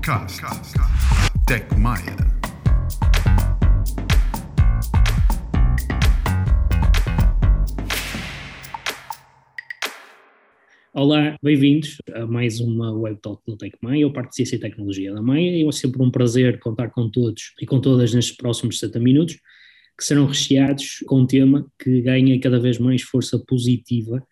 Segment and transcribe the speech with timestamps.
[0.00, 0.72] Podcast
[1.46, 2.16] TechMaya.
[10.94, 15.12] Olá, bem-vindos a mais uma Web Talk do TechMaya, ou parte de Ciência e Tecnologia
[15.12, 18.78] da Maia, e é sempre um prazer contar com todos e com todas nestes próximos
[18.78, 19.34] 60 minutos,
[19.98, 24.26] que serão recheados com um tema que ganha cada vez mais força positiva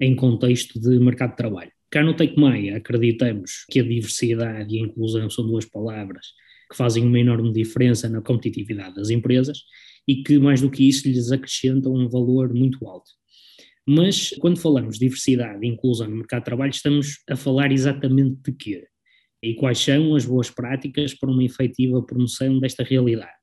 [0.00, 1.73] em contexto de mercado de trabalho.
[1.94, 6.26] Cá no Take Maia acreditamos que a diversidade e a inclusão são duas palavras
[6.68, 9.60] que fazem uma enorme diferença na competitividade das empresas
[10.04, 13.08] e que, mais do que isso, lhes acrescentam um valor muito alto.
[13.86, 18.40] Mas, quando falamos de diversidade e inclusão no mercado de trabalho, estamos a falar exatamente
[18.42, 18.88] de quê?
[19.40, 23.38] E quais são as boas práticas para uma efetiva promoção desta realidade?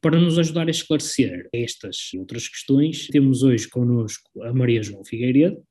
[0.00, 5.04] Para nos ajudar a esclarecer estas e outras questões, temos hoje connosco a Maria João
[5.04, 5.62] Figueiredo,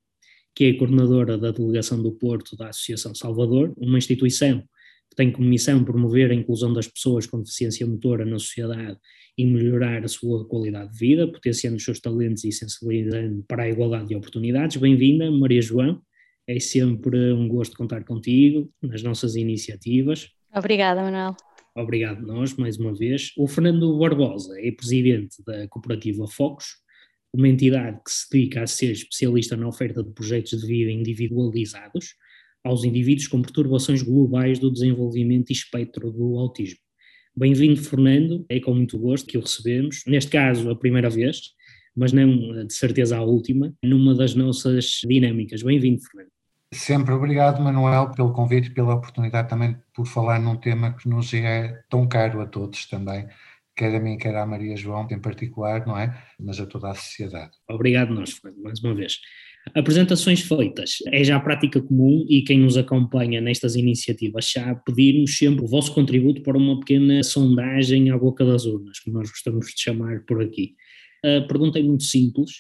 [0.56, 4.64] que é coordenadora da Delegação do Porto da Associação Salvador, uma instituição
[5.10, 8.98] que tem como missão promover a inclusão das pessoas com deficiência motora na sociedade
[9.38, 13.70] e melhorar a sua qualidade de vida, potenciando os seus talentos e sensibilizando para a
[13.70, 14.78] igualdade de oportunidades.
[14.78, 16.02] Bem-vinda, Maria João.
[16.48, 20.30] É sempre um gosto contar contigo nas nossas iniciativas.
[20.54, 21.36] Obrigada, Manuel.
[21.76, 23.32] Obrigado nós, mais uma vez.
[23.38, 26.83] O Fernando Barbosa é presidente da cooperativa Focos,
[27.36, 32.16] uma entidade que se dedica a ser especialista na oferta de projetos de vida individualizados
[32.64, 36.80] aos indivíduos com perturbações globais do desenvolvimento e espectro do autismo.
[37.36, 41.54] Bem-vindo, Fernando, é com muito gosto que o recebemos, neste caso a primeira vez,
[41.96, 45.64] mas não de certeza a última, numa das nossas dinâmicas.
[45.64, 46.32] Bem-vindo, Fernando.
[46.72, 51.34] Sempre obrigado, Manuel, pelo convite e pela oportunidade também por falar num tema que nos
[51.34, 53.28] é tão caro a todos também,
[53.76, 56.16] quer a mim, quer à Maria João em particular, não é?
[56.40, 57.52] Mas a toda a sociedade.
[57.70, 59.20] Obrigado nós, mais uma vez.
[59.74, 65.64] Apresentações feitas é já prática comum e quem nos acompanha nestas iniciativas já pedirmos sempre
[65.64, 69.82] o vosso contributo para uma pequena sondagem à boca das urnas, como nós gostamos de
[69.82, 70.76] chamar por aqui.
[71.24, 72.52] A pergunta é muito simples.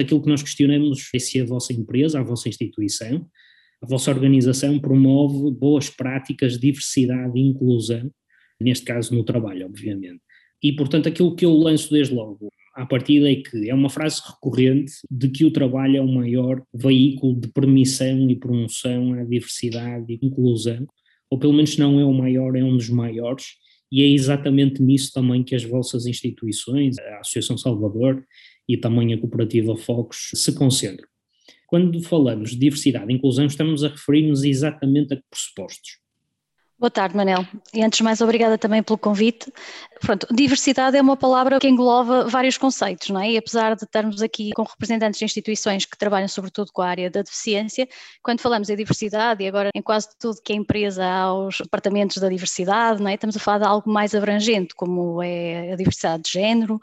[0.00, 3.26] Aquilo que nós questionamos é se a vossa empresa, a vossa instituição,
[3.82, 8.10] a vossa organização promove boas práticas de diversidade e inclusão,
[8.60, 10.22] neste caso no trabalho, obviamente.
[10.62, 14.20] E, portanto, aquilo que eu lanço desde logo à partida é que é uma frase
[14.24, 20.04] recorrente de que o trabalho é o maior veículo de permissão e promoção à diversidade
[20.08, 20.86] e inclusão,
[21.30, 23.56] ou pelo menos não é o maior, é um dos maiores,
[23.90, 28.24] e é exatamente nisso também que as vossas instituições, a Associação Salvador
[28.68, 31.08] e também a Cooperativa Focos, se concentram.
[31.66, 35.98] Quando falamos de diversidade e inclusão, estamos a referir-nos exatamente a que pressupostos?
[36.78, 37.44] Boa tarde, Manel.
[37.74, 39.52] E antes de mais, obrigada também pelo convite.
[40.00, 43.32] Pronto, diversidade é uma palavra que engloba vários conceitos, não é?
[43.32, 47.10] E apesar de estarmos aqui com representantes de instituições que trabalham sobretudo com a área
[47.10, 47.88] da deficiência,
[48.22, 52.18] quando falamos em diversidade, e agora em quase tudo que é empresa há os departamentos
[52.18, 53.14] da diversidade, não é?
[53.14, 56.78] Estamos a falar de algo mais abrangente, como é a diversidade de género,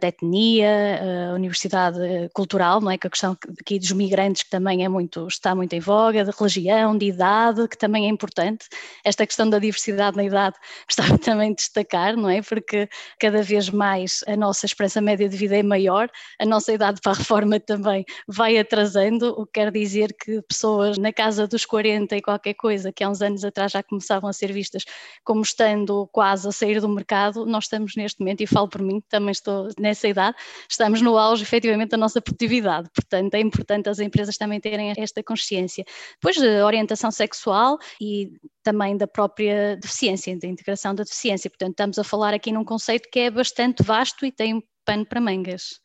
[0.00, 1.98] da etnia, a universidade
[2.34, 2.98] cultural, não é?
[2.98, 6.30] Que a questão aqui dos migrantes que também é muito, está muito em voga, de
[6.30, 8.66] religião, de idade, que também é importante.
[9.04, 10.56] Esta questão da diversidade na idade
[10.86, 12.42] gostava também de destacar, não é?
[12.50, 12.88] Porque
[13.18, 17.12] cada vez mais a nossa esperança média de vida é maior, a nossa idade para
[17.12, 22.16] a reforma também vai atrasando, o que quer dizer que pessoas na casa dos 40
[22.16, 24.84] e qualquer coisa, que há uns anos atrás já começavam a ser vistas
[25.22, 29.00] como estando quase a sair do mercado, nós estamos neste momento, e falo por mim,
[29.08, 30.36] também estou nessa idade,
[30.68, 35.22] estamos no auge efetivamente da nossa produtividade, portanto é importante as empresas também terem esta
[35.22, 35.84] consciência.
[36.14, 41.48] Depois de orientação sexual e também da própria deficiência, da integração da deficiência.
[41.50, 45.20] Portanto, estamos a falar aqui num conceito que é bastante vasto e tem pano para
[45.20, 45.78] mangas.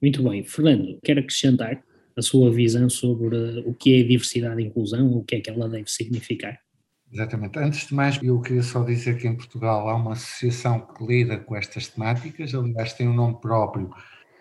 [0.00, 0.42] Muito bem.
[0.42, 1.82] Fernando, quer acrescentar
[2.16, 3.36] a sua visão sobre
[3.66, 6.58] o que é diversidade e inclusão, o que é que ela deve significar?
[7.12, 7.58] Exatamente.
[7.58, 11.38] Antes de mais, eu queria só dizer que em Portugal há uma associação que lida
[11.38, 13.90] com estas temáticas, aliás, tem um nome próprio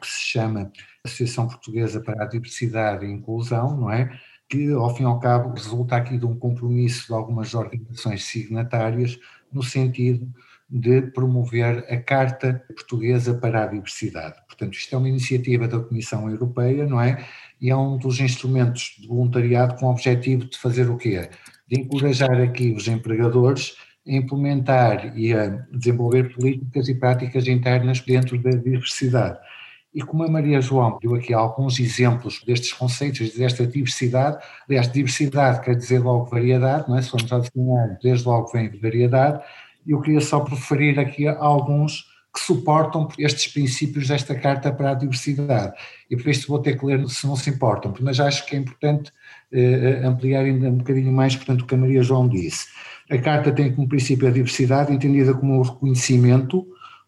[0.01, 0.71] que se chama
[1.05, 4.17] Associação Portuguesa para a Diversidade e Inclusão, não é?
[4.49, 9.19] que, ao fim e ao cabo, resulta aqui de um compromisso de algumas organizações signatárias
[9.51, 10.31] no sentido
[10.75, 14.33] de promover a Carta Portuguesa para a Diversidade.
[14.47, 17.23] Portanto, isto é uma iniciativa da Comissão Europeia, não é?
[17.61, 21.29] E é um dos instrumentos de voluntariado com o objetivo de fazer o quê?
[21.67, 23.75] De encorajar aqui os empregadores
[24.07, 29.37] a implementar e a desenvolver políticas e práticas internas dentro da diversidade.
[29.93, 35.61] E como a Maria João deu aqui alguns exemplos destes conceitos, desta diversidade, aliás, diversidade
[35.61, 37.01] quer dizer logo variedade, não é?
[37.03, 39.39] Se a definir, desde logo vem variedade,
[39.87, 45.73] eu queria só preferir aqui alguns que suportam estes princípios desta Carta para a Diversidade.
[46.09, 48.59] E por isso vou ter que ler se não se importam, mas acho que é
[48.59, 49.11] importante
[49.51, 52.65] eh, ampliar ainda um bocadinho mais, portanto, o que a Maria João disse.
[53.09, 56.65] A Carta tem como princípio a diversidade, entendida como o reconhecimento,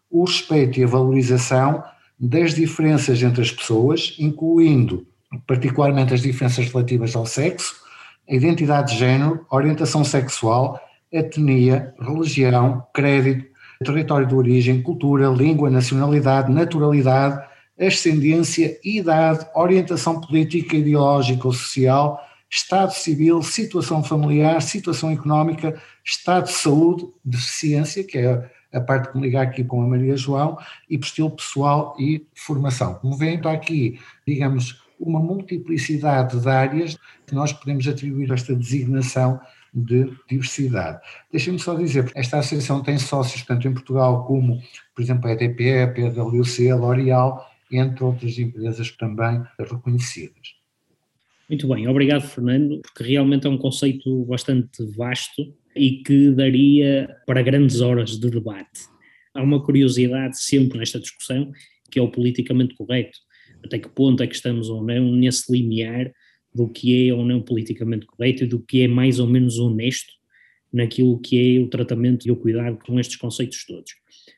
[0.08, 1.82] o respeito e a valorização
[2.18, 5.06] das diferenças entre as pessoas, incluindo
[5.44, 7.74] particularmente as diferenças relativas ao sexo,
[8.28, 10.80] a identidade de género, orientação sexual,
[11.16, 13.46] etnia, religião, crédito,
[13.84, 17.44] território de origem, cultura, língua, nacionalidade, naturalidade,
[17.78, 22.20] ascendência, idade, orientação política, ideológica ou social,
[22.50, 29.16] estado civil, situação familiar, situação económica, estado de saúde, deficiência, que é a parte que
[29.16, 30.58] me liga aqui com a Maria João,
[30.88, 32.94] e perfil pessoal e formação.
[32.94, 36.96] Como vem, está aqui, digamos, uma multiplicidade de áreas
[37.26, 39.40] que nós podemos atribuir esta designação
[39.76, 41.00] de diversidade.
[41.30, 44.58] Deixem-me só dizer, esta associação tem sócios tanto em Portugal como,
[44.94, 50.56] por exemplo, a EDP, a PwC, a L'Oréal, entre outras empresas também reconhecidas.
[51.48, 57.42] Muito bem, obrigado Fernando, porque realmente é um conceito bastante vasto e que daria para
[57.42, 58.88] grandes horas de debate.
[59.34, 61.52] Há uma curiosidade sempre nesta discussão,
[61.90, 63.18] que é o politicamente correto.
[63.62, 66.10] Até que ponto é que estamos ou não nesse limiar
[66.56, 70.14] do que é ou não politicamente correto e do que é mais ou menos honesto
[70.72, 73.92] naquilo que é o tratamento e o cuidado com estes conceitos todos.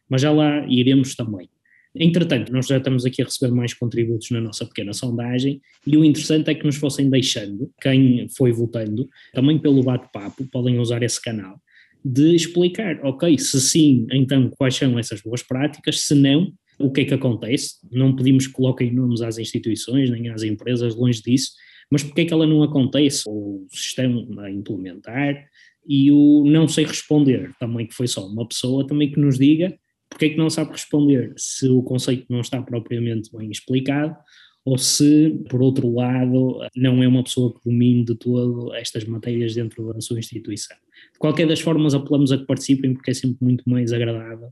[0.08, 1.48] Mas já lá iremos também.
[1.94, 6.04] Entretanto, nós já estamos aqui a receber mais contributos na nossa pequena sondagem e o
[6.04, 11.20] interessante é que nos fossem deixando, quem foi votando, também pelo bate-papo, podem usar esse
[11.20, 11.60] canal,
[12.04, 17.00] de explicar, ok, se sim, então quais são essas boas práticas, se não, o que
[17.00, 17.78] é que acontece?
[17.90, 21.52] Não pedimos que coloquem nomes às instituições nem às empresas, longe disso,
[21.90, 25.48] mas porque é que ela não acontece, ou se estão a implementar,
[25.86, 29.78] e o não sei responder, também que foi só uma pessoa, também que nos diga
[30.08, 34.16] porque é que não sabe responder, se o conceito não está propriamente bem explicado,
[34.64, 39.54] ou se, por outro lado, não é uma pessoa que domine de todo estas matérias
[39.54, 40.76] dentro da sua instituição.
[41.12, 44.50] De qualquer das formas, apelamos a que participem, porque é sempre muito mais agradável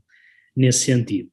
[0.55, 1.29] nesse sentido.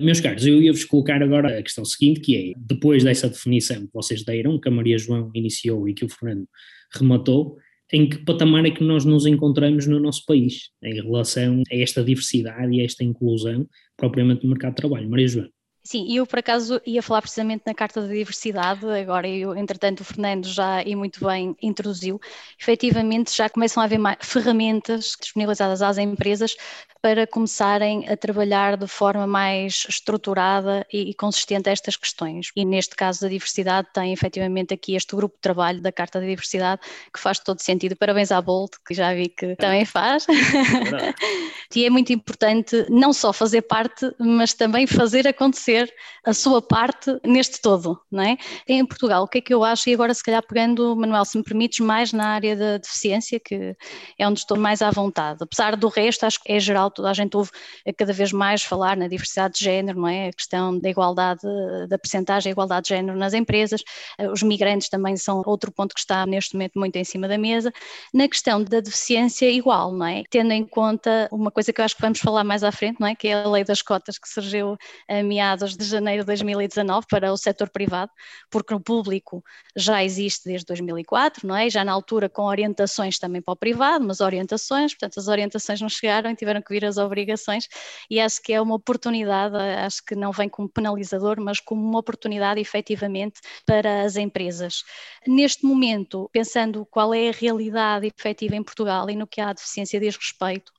[0.00, 3.92] Meus caros, eu ia-vos colocar agora a questão seguinte, que é, depois dessa definição que
[3.92, 6.46] vocês deram, que a Maria João iniciou e que o Fernando
[6.94, 7.56] rematou,
[7.92, 12.04] em que patamar é que nós nos encontramos no nosso país, em relação a esta
[12.04, 13.66] diversidade e a esta inclusão
[13.96, 15.10] propriamente no mercado de trabalho.
[15.10, 15.57] Maria João.
[15.90, 20.04] Sim, eu por acaso ia falar precisamente na Carta da Diversidade, agora eu, entretanto o
[20.04, 22.20] Fernando já e muito bem introduziu,
[22.60, 26.54] efetivamente já começam a haver ferramentas disponibilizadas às empresas
[27.00, 32.50] para começarem a trabalhar de forma mais estruturada e, e consistente estas questões.
[32.56, 36.26] E neste caso da diversidade tem efetivamente aqui este grupo de trabalho da Carta da
[36.26, 36.82] Diversidade
[37.12, 37.96] que faz todo sentido.
[37.96, 40.26] Parabéns à Bolt, que já vi que também faz.
[40.28, 41.14] É
[41.78, 45.77] e é muito importante não só fazer parte, mas também fazer acontecer
[46.24, 48.36] a sua parte neste todo, não é?
[48.66, 51.36] Em Portugal, o que é que eu acho, e agora se calhar pegando, Manuel, se
[51.36, 53.76] me permites, mais na área da deficiência, que
[54.18, 55.38] é onde estou mais à vontade.
[55.42, 57.50] Apesar do resto, acho que é geral toda a gente ouve
[57.96, 60.28] cada vez mais falar na diversidade de género, não é?
[60.28, 61.42] A questão da igualdade,
[61.88, 63.82] da percentagem da igualdade de género nas empresas,
[64.18, 67.38] eh, os migrantes também são outro ponto que está neste momento muito em cima da
[67.38, 67.72] mesa.
[68.12, 70.22] Na questão da deficiência, igual, não é?
[70.30, 73.08] Tendo em conta uma coisa que eu acho que vamos falar mais à frente, não
[73.08, 73.14] é?
[73.14, 74.76] Que é a lei das cotas que surgiu
[75.08, 78.10] a meados de janeiro de 2019 para o setor privado,
[78.50, 79.42] porque o público
[79.76, 81.68] já existe desde 2004, não é?
[81.68, 85.88] Já na altura com orientações também para o privado, mas orientações, portanto as orientações não
[85.88, 87.68] chegaram e tiveram que vir as obrigações
[88.10, 91.98] e acho que é uma oportunidade, acho que não vem como penalizador, mas como uma
[91.98, 94.84] oportunidade efetivamente para as empresas.
[95.26, 100.00] Neste momento, pensando qual é a realidade efetiva em Portugal e no que a deficiência
[100.00, 100.72] diz respeito,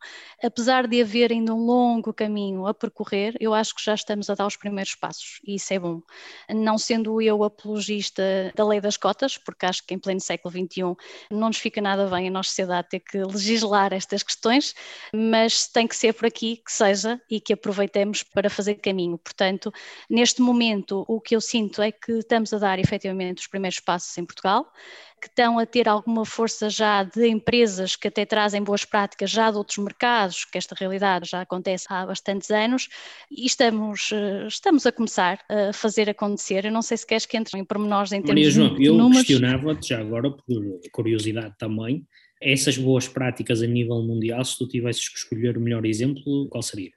[0.44, 4.36] apesar de haver ainda um longo caminho a percorrer, eu acho que já estamos a
[4.36, 6.02] dar os primeiros passos e isso é bom.
[6.50, 8.24] Não sendo eu apologista
[8.56, 10.96] da lei das cotas, porque acho que em pleno século XXI
[11.32, 14.74] não nos fica nada bem a nossa sociedade ter que legislar estas questões,
[15.14, 19.18] mas tem que ser por aqui que seja e que aproveitemos para fazer caminho.
[19.18, 19.72] Portanto,
[20.10, 24.18] neste momento, o que eu sinto é que estamos a dar efetivamente os primeiros passos
[24.18, 24.72] em Portugal,
[25.20, 29.52] que estão a ter alguma força já de empresas que até trazem boas práticas já
[29.52, 32.88] de outros mercados, que esta realidade já acontece há bastantes anos,
[33.30, 36.66] e estamos, eh, estamos a começar a fazer acontecer.
[36.66, 38.94] Eu não sei se queres que entre em pormenores em termos Maria João, de eu
[38.94, 39.28] números.
[39.28, 40.46] questionava-te já agora, por
[40.92, 42.06] curiosidade também,
[42.42, 46.64] essas boas práticas a nível mundial, se tu tivesses que escolher o melhor exemplo, qual
[46.64, 46.92] seria?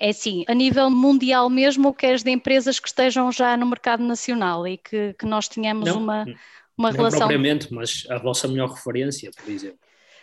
[0.00, 4.04] É sim, a nível mundial mesmo, ou queres de empresas que estejam já no mercado
[4.04, 6.24] nacional e que, que nós tenhamos não, uma,
[6.78, 7.20] uma não relação.
[7.20, 9.78] Não propriamente, mas a vossa melhor referência, por exemplo.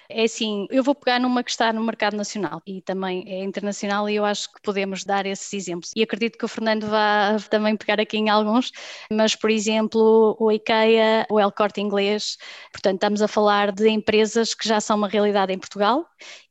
[0.10, 4.08] É assim, eu vou pegar numa que está no mercado nacional e também é internacional
[4.08, 5.92] e eu acho que podemos dar esses exemplos.
[5.96, 8.72] E acredito que o Fernando vá também pegar aqui em alguns,
[9.12, 12.38] mas por exemplo, o IKEA, o El Corte Inglês,
[12.72, 16.06] portanto estamos a falar de empresas que já são uma realidade em Portugal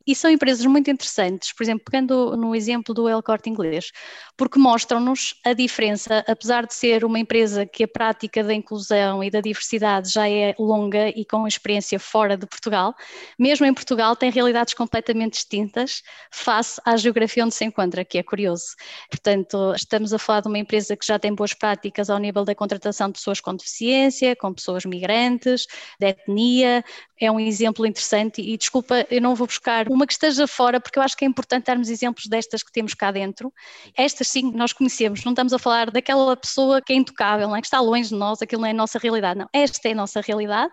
[0.06, 3.90] e são empresas muito interessantes, por exemplo, pegando no exemplo do El Corte Inglês,
[4.36, 9.30] porque mostram-nos a diferença, apesar de ser uma empresa que a prática da inclusão e
[9.30, 12.94] da diversidade já é longa e com experiência fora de Portugal,
[13.38, 18.22] mesmo em Portugal tem realidades completamente distintas face à geografia onde se encontra, que é
[18.22, 18.74] curioso.
[19.10, 22.54] Portanto, estamos a falar de uma empresa que já tem boas práticas ao nível da
[22.54, 25.66] contratação de pessoas com deficiência, com pessoas migrantes,
[25.98, 26.84] de etnia,
[27.20, 30.98] é um exemplo interessante e desculpa, eu não vou buscar uma que esteja fora, porque
[30.98, 33.52] eu acho que é importante darmos exemplos destas que temos cá dentro.
[33.96, 37.60] Estas sim, nós conhecemos, não estamos a falar daquela pessoa que é intocável, não é?
[37.60, 39.48] que está longe de nós, aquilo não é a nossa realidade, não.
[39.52, 40.72] Esta é a nossa realidade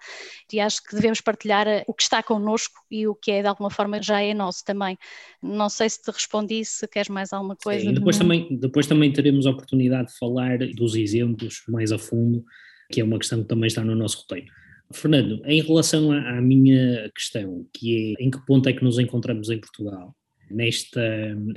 [0.51, 3.47] e acho que devemos partilhar eh, o que está connosco e o que é de
[3.47, 4.97] alguma forma já é nosso também.
[5.41, 7.85] Não sei se te respondi, se queres mais alguma coisa.
[7.85, 12.43] Sim, depois, também, depois também teremos a oportunidade de falar dos exemplos mais a fundo,
[12.91, 14.47] que é uma questão que também está no nosso roteiro.
[14.93, 19.49] Fernando, em relação à, minha questão, que é em que ponto é que nos encontramos
[19.49, 20.15] em Portugal?
[20.53, 21.01] nesta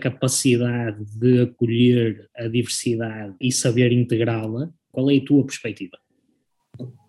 [0.00, 5.98] capacidade de acolher a diversidade e saber integrá-la, qual é a tua perspectiva?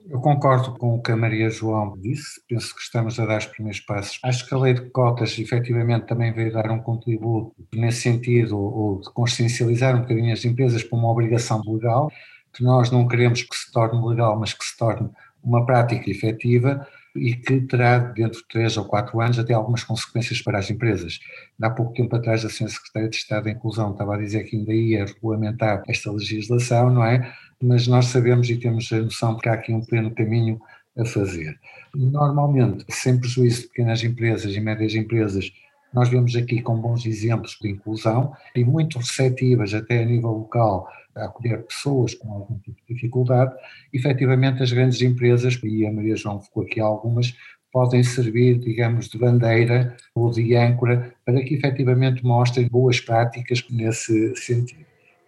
[0.08, 3.48] Eu concordo com o que a Maria João disse, penso que estamos a dar os
[3.48, 4.20] primeiros passos.
[4.24, 9.01] Acho que a lei de cotas efetivamente também veio dar um contributo nesse sentido, ou
[9.01, 12.12] de consciencializar um bocadinho as empresas para uma obrigação legal,
[12.53, 15.10] que nós não queremos que se torne legal, mas que se torne
[15.46, 16.86] uma prática efetiva
[17.16, 21.20] e que terá, dentro de três ou quatro anos, até algumas consequências para as empresas.
[21.62, 22.68] Há pouco tempo atrás, a Sra.
[22.68, 27.06] Secretária de Estado da Inclusão estava a dizer que ainda ia regulamentar esta legislação, não
[27.06, 27.34] é?
[27.64, 30.60] Mas nós sabemos e temos a noção que há aqui um pleno caminho
[30.98, 31.58] a fazer.
[31.94, 35.52] Normalmente, sem prejuízo de pequenas empresas e médias empresas,
[35.94, 40.90] nós vemos aqui com bons exemplos de inclusão e muito receptivas até a nível local
[41.15, 43.53] a acolher pessoas com algum tipo de dificuldade,
[43.93, 47.36] efetivamente as grandes empresas, e a Maria João ficou aqui algumas,
[47.72, 54.36] podem servir, digamos, de bandeira ou de âncora para que efetivamente mostrem boas práticas nesse
[54.36, 54.86] sentido.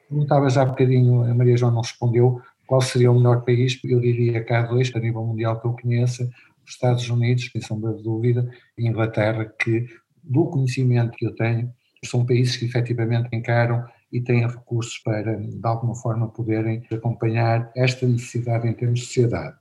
[0.08, 4.44] Perguntavas há bocadinho, a Maria João não respondeu, qual seria o melhor país, eu diria
[4.44, 6.29] que há dois, a nível mundial que eu conheça,
[6.65, 9.86] os Estados Unidos, sem sombra de dúvida, e Inglaterra, que
[10.24, 11.72] do conhecimento que eu tenho,
[12.06, 18.08] são países que efetivamente encaram e têm recursos para, de alguma forma, poderem acompanhar esta
[18.08, 19.56] necessidade em termos de sociedade.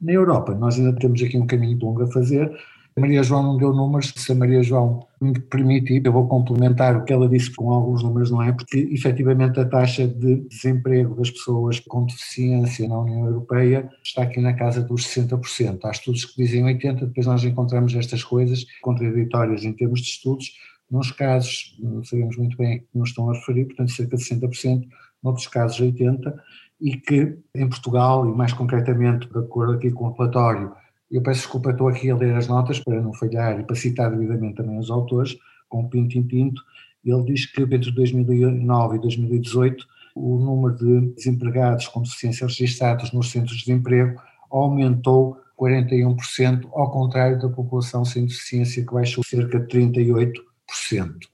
[0.00, 2.50] Na Europa, nós ainda temos aqui um caminho longo a fazer.
[2.96, 6.96] A Maria João não deu números, se a Maria João me permitir, eu vou complementar
[6.96, 8.52] o que ela disse com alguns números, não é?
[8.52, 14.40] Porque efetivamente a taxa de desemprego das pessoas com deficiência na União Europeia está aqui
[14.40, 15.78] na casa dos 60%.
[15.84, 20.52] Há estudos que dizem 80%, depois nós encontramos estas coisas contraditórias em termos de estudos,
[20.90, 24.88] nos casos, sabemos muito bem a que nos estão a referir, portanto cerca de 60%,
[25.22, 26.34] noutros casos 80%,
[26.80, 30.72] e que em Portugal, e mais concretamente de acordo aqui com o relatório,
[31.10, 34.10] eu peço desculpa, estou aqui a ler as notas para não falhar e para citar
[34.10, 35.36] devidamente também os autores,
[35.68, 36.62] com pinto em pinto,
[37.04, 43.30] ele diz que entre 2009 e 2018 o número de desempregados com deficiência registrados nos
[43.30, 49.66] centros de emprego aumentou 41%, ao contrário da população sem deficiência que baixou cerca de
[49.66, 50.32] 38%,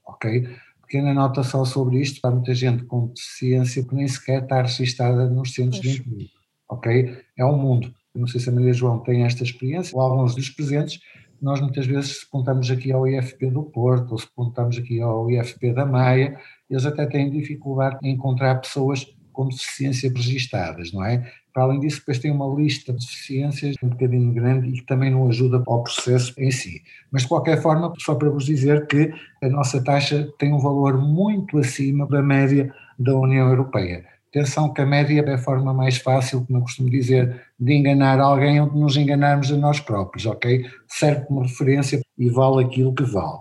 [0.05, 0.47] ok?
[0.81, 5.27] Pequena nota só sobre isto, há muita gente com deficiência que nem sequer está registrada
[5.29, 6.29] nos centros de emprego,
[6.69, 7.17] ok?
[7.37, 7.93] É um mundo.
[8.13, 11.01] Não sei se a Maria João tem esta experiência, ou alguns dos presentes,
[11.41, 15.29] nós muitas vezes se apontamos aqui ao IFP do Porto, ou se apontamos aqui ao
[15.29, 16.39] IFP da Maia,
[16.69, 21.29] eles até têm dificuldade em encontrar pessoas com deficiência registadas, não é?
[21.55, 25.09] Para além disso, depois tem uma lista de deficiências um bocadinho grande e que também
[25.09, 26.81] não ajuda ao processo em si.
[27.09, 30.97] Mas, de qualquer forma, só para vos dizer que a nossa taxa tem um valor
[30.97, 34.03] muito acima da média da União Europeia.
[34.27, 38.19] Atenção que a média é a forma mais fácil, como eu costumo dizer, de enganar
[38.19, 40.65] alguém ou de nos enganarmos a nós próprios, ok?
[40.89, 43.39] Serve como referência e vale aquilo que vale.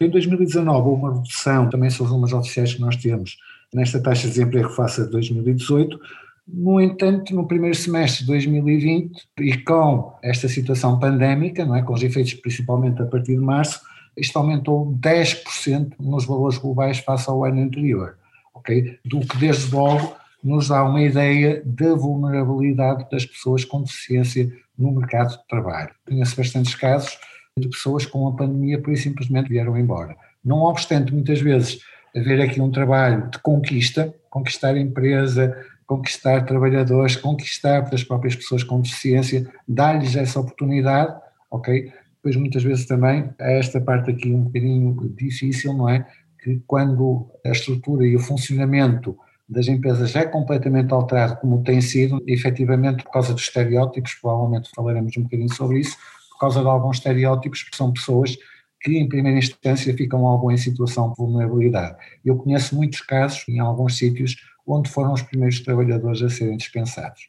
[0.00, 3.38] Em 2019 houve uma redução, também são os números oficiais que nós temos,
[3.72, 5.96] nesta taxa de desemprego face a 2018,
[6.46, 11.92] no entanto, no primeiro semestre de 2020, e com esta situação pandémica, não é, com
[11.92, 13.80] os efeitos principalmente a partir de março,
[14.16, 18.16] isto aumentou 10% nos valores globais face ao ano anterior,
[18.54, 18.98] ok?
[19.04, 24.90] Do que desde logo nos dá uma ideia da vulnerabilidade das pessoas com deficiência no
[24.90, 25.90] mercado de trabalho.
[26.06, 27.16] Conheço bastantes casos
[27.56, 30.16] de pessoas com a pandemia por simplesmente vieram embora.
[30.44, 31.78] Não obstante, muitas vezes,
[32.16, 35.56] haver aqui um trabalho de conquista, conquistar a empresa,
[35.96, 41.14] conquistar trabalhadores, conquistar as próprias pessoas com deficiência, dar-lhes essa oportunidade,
[41.50, 41.92] ok?
[42.22, 46.06] depois muitas vezes também há esta parte aqui um bocadinho difícil, não é?
[46.40, 49.18] Que quando a estrutura e o funcionamento
[49.48, 55.16] das empresas é completamente alterado como tem sido, efetivamente por causa dos estereótipos, provavelmente falaremos
[55.16, 55.96] um bocadinho sobre isso,
[56.30, 58.36] por causa de alguns estereótipos que são pessoas
[58.80, 61.96] que em primeira instância ficam algo em situação de vulnerabilidade.
[62.24, 67.28] Eu conheço muitos casos em alguns sítios onde foram os primeiros trabalhadores a serem dispensados.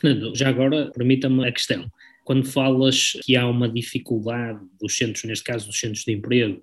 [0.00, 1.86] Fernando, já agora permita-me a questão.
[2.24, 6.62] Quando falas que há uma dificuldade dos centros, neste caso dos centros de emprego,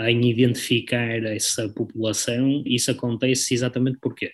[0.00, 4.30] em identificar essa população, isso acontece exatamente porquê?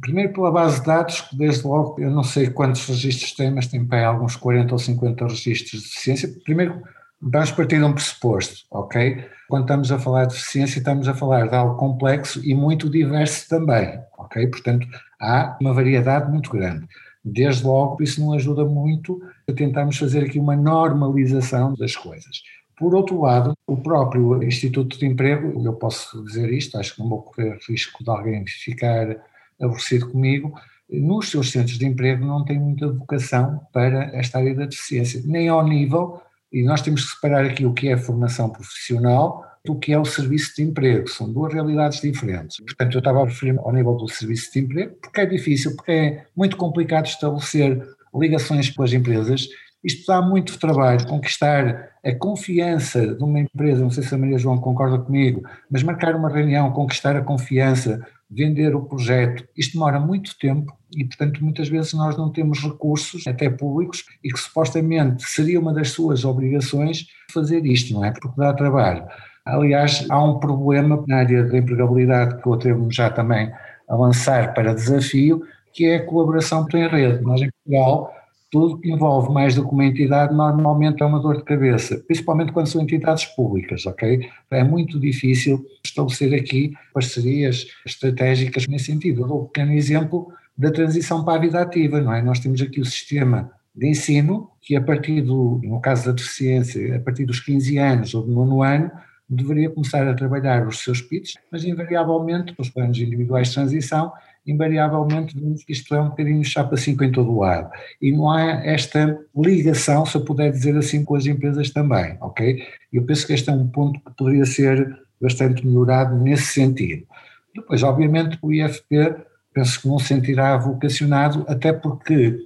[0.00, 3.68] Primeiro pela base de dados, que desde logo, eu não sei quantos registros tem, mas
[3.68, 6.28] tem para alguns 40 ou 50 registros de deficiência.
[6.44, 6.82] Primeiro,
[7.20, 9.24] vamos partir de um pressuposto, ok?
[9.48, 13.48] Quando estamos a falar de deficiência, estamos a falar de algo complexo e muito diverso
[13.48, 14.46] também, ok?
[14.46, 14.86] Portanto,
[15.20, 16.86] há uma variedade muito grande.
[17.24, 22.42] Desde logo, isso não ajuda muito a tentarmos fazer aqui uma normalização das coisas.
[22.76, 27.08] Por outro lado, o próprio Instituto de Emprego, eu posso dizer isto, acho que não
[27.08, 29.16] vou correr risco de alguém ficar
[29.60, 30.52] aborrecido comigo,
[30.90, 35.48] nos seus centros de emprego não tem muita vocação para esta área da deficiência, nem
[35.48, 36.20] ao nível,
[36.54, 39.98] e nós temos que separar aqui o que é a formação profissional do que é
[39.98, 42.58] o serviço de emprego, são duas realidades diferentes.
[42.58, 45.90] Portanto, eu estava a referir ao nível do serviço de emprego, porque é difícil, porque
[45.90, 47.82] é muito complicado estabelecer
[48.14, 49.48] ligações com as empresas.
[49.84, 54.38] Isto dá muito trabalho, conquistar a confiança de uma empresa, não sei se a Maria
[54.38, 58.00] João concorda comigo, mas marcar uma reunião, conquistar a confiança,
[58.30, 63.26] vender o projeto, isto demora muito tempo e, portanto, muitas vezes nós não temos recursos,
[63.26, 68.12] até públicos, e que supostamente seria uma das suas obrigações fazer isto, não é?
[68.12, 69.04] Porque dá trabalho.
[69.44, 73.52] Aliás, há um problema na área da empregabilidade que eu atrevo já também
[73.88, 77.22] a lançar para desafio, que é a colaboração em rede.
[77.22, 78.10] Nós em Portugal,
[78.54, 82.52] tudo que envolve mais do que uma entidade normalmente é uma dor de cabeça, principalmente
[82.52, 84.30] quando são entidades públicas, ok?
[84.48, 89.22] É muito difícil estabelecer aqui parcerias estratégicas nesse sentido.
[89.22, 92.22] Eu dou um pequeno exemplo da transição para a vida ativa, não é?
[92.22, 96.94] Nós temos aqui o sistema de ensino, que a partir do, no caso da deficiência,
[96.94, 98.88] a partir dos 15 anos ou do nono ano,
[99.28, 104.12] deveria começar a trabalhar os seus PITs, mas invariavelmente, os planos individuais de transição,
[104.46, 107.70] invariavelmente vemos que isto é um bocadinho chapa 5 em todo o lado.
[108.00, 112.62] E não há esta ligação, se eu puder dizer assim, com as empresas também, ok?
[112.92, 117.06] Eu penso que este é um ponto que poderia ser bastante melhorado nesse sentido.
[117.54, 119.14] Depois, obviamente, o IFP
[119.54, 122.36] penso que não se sentirá vocacionado, até porque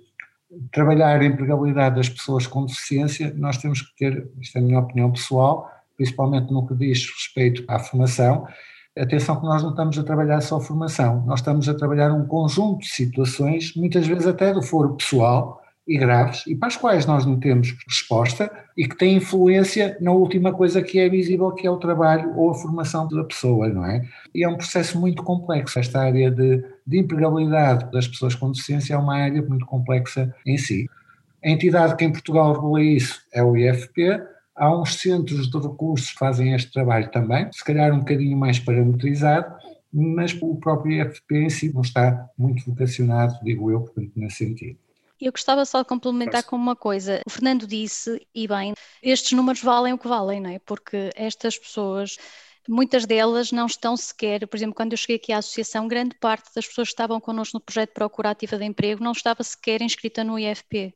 [0.71, 4.79] trabalhar a empregabilidade das pessoas com deficiência, nós temos que ter, isto é a minha
[4.79, 8.47] opinião pessoal, principalmente no que diz respeito à formação.
[8.99, 12.81] Atenção que nós não estamos a trabalhar só formação, nós estamos a trabalhar um conjunto
[12.81, 17.25] de situações, muitas vezes até do foro pessoal e graves, e para as quais nós
[17.25, 21.71] não temos resposta e que têm influência na última coisa que é visível, que é
[21.71, 24.03] o trabalho ou a formação da pessoa, não é?
[24.35, 25.79] E é um processo muito complexo.
[25.79, 30.59] Esta área de, de empregabilidade das pessoas com deficiência é uma área muito complexa em
[30.59, 30.91] si.
[31.43, 34.21] A entidade que em Portugal regula isso é o IFP,
[34.59, 38.59] Há uns centros de recursos que fazem este trabalho também, se calhar um bocadinho mais
[38.59, 39.55] parametrizado,
[39.93, 44.79] mas o próprio IFP em si não está muito vocacionado, digo eu, portanto, nesse sentido.
[45.21, 47.23] Eu gostava só de complementar com uma coisa.
[47.27, 50.59] O Fernando disse, e bem, estes números valem o que valem, não é?
[50.61, 52.17] Porque estas pessoas,
[52.69, 56.55] muitas delas não estão sequer, por exemplo, quando eu cheguei aqui à associação, grande parte
[56.55, 60.23] das pessoas que estavam connosco no projeto Procura Ativa de Emprego não estava sequer inscrita
[60.23, 60.95] no IFP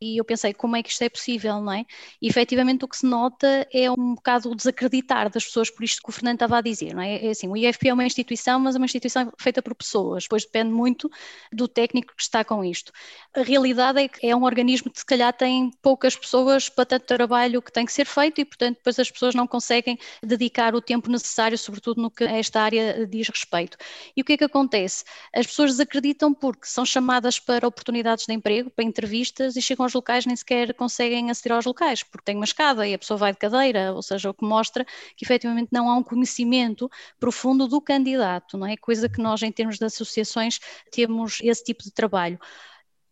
[0.00, 1.84] e eu pensei como é que isto é possível, não é?
[2.20, 6.02] E efetivamente o que se nota é um bocado o desacreditar das pessoas por isto
[6.02, 7.24] que o Fernando estava a dizer, não é?
[7.24, 10.44] É assim, o IFP é uma instituição, mas é uma instituição feita por pessoas, depois
[10.44, 11.10] depende muito
[11.52, 12.92] do técnico que está com isto.
[13.34, 17.06] A realidade é que é um organismo que se calhar tem poucas pessoas para tanto
[17.06, 20.80] trabalho que tem que ser feito e portanto depois as pessoas não conseguem dedicar o
[20.80, 23.76] tempo necessário, sobretudo no que esta área diz respeito.
[24.16, 25.04] E o que é que acontece?
[25.34, 29.94] As pessoas desacreditam porque são chamadas para oportunidades de emprego, para entrevistas e chegam aos
[29.94, 33.32] locais nem sequer conseguem aceder aos locais, porque tem uma escada e a pessoa vai
[33.32, 34.84] de cadeira, ou seja, o que mostra
[35.16, 38.76] que efetivamente não há um conhecimento profundo do candidato, não é?
[38.76, 40.58] Coisa que nós, em termos de associações,
[40.90, 42.38] temos esse tipo de trabalho.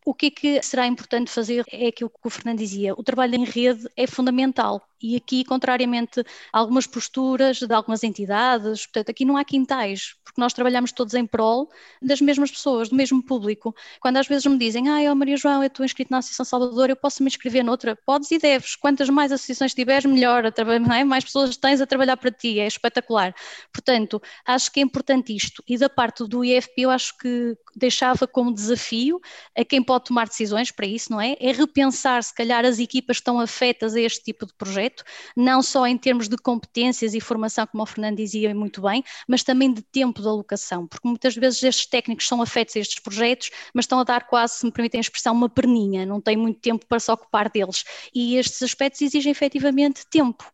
[0.04, 3.36] O que é que será importante fazer é aquilo que o Fernando dizia, o trabalho
[3.36, 6.20] em rede é fundamental E aqui, contrariamente
[6.52, 11.14] a algumas posturas de algumas entidades, portanto, aqui não há quintais, porque nós trabalhamos todos
[11.14, 11.68] em prol
[12.00, 13.74] das mesmas pessoas, do mesmo público.
[14.00, 16.90] Quando às vezes me dizem, ah, oh, Maria João, eu estou inscrito na Associação Salvador,
[16.90, 17.96] eu posso me inscrever noutra?
[18.06, 18.76] Podes e deves.
[18.76, 20.44] Quantas mais associações tiveres, melhor.
[20.44, 21.04] É?
[21.04, 23.34] Mais pessoas tens a trabalhar para ti, é espetacular.
[23.72, 25.62] Portanto, acho que é importante isto.
[25.66, 29.20] E da parte do IFP, eu acho que deixava como desafio
[29.56, 31.36] a quem pode tomar decisões para isso, não é?
[31.40, 34.91] É repensar, se calhar, as equipas que estão afetas a este tipo de projeto,
[35.36, 39.42] não só em termos de competências e formação, como o Fernando dizia muito bem, mas
[39.42, 43.50] também de tempo de alocação, porque muitas vezes estes técnicos são afetos a estes projetos,
[43.74, 46.60] mas estão a dar quase, se me permitem a expressão, uma perninha, não têm muito
[46.60, 47.84] tempo para se ocupar deles.
[48.14, 50.44] E estes aspectos exigem efetivamente tempo.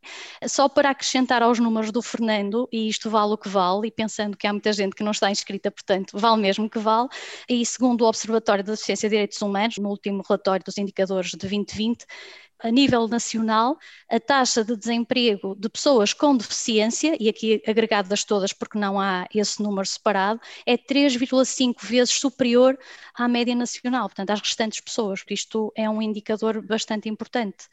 [0.46, 4.36] Só para acrescentar aos números do Fernando, e isto vale o que vale, e pensando
[4.36, 7.08] que há muita gente que não está inscrita, portanto, vale mesmo que vale,
[7.48, 11.36] e segundo o Observatório da Deficiência de Direitos Humanos, no último relatório dos indicadores de
[11.36, 12.04] 2020,
[12.62, 13.78] a nível nacional,
[14.10, 19.26] a taxa de desemprego de pessoas com deficiência, e aqui agregadas todas porque não há
[19.34, 22.78] esse número separado, é 3,5 vezes superior
[23.14, 25.24] à média nacional, portanto, às restantes pessoas.
[25.28, 27.68] Isto é um indicador bastante importante.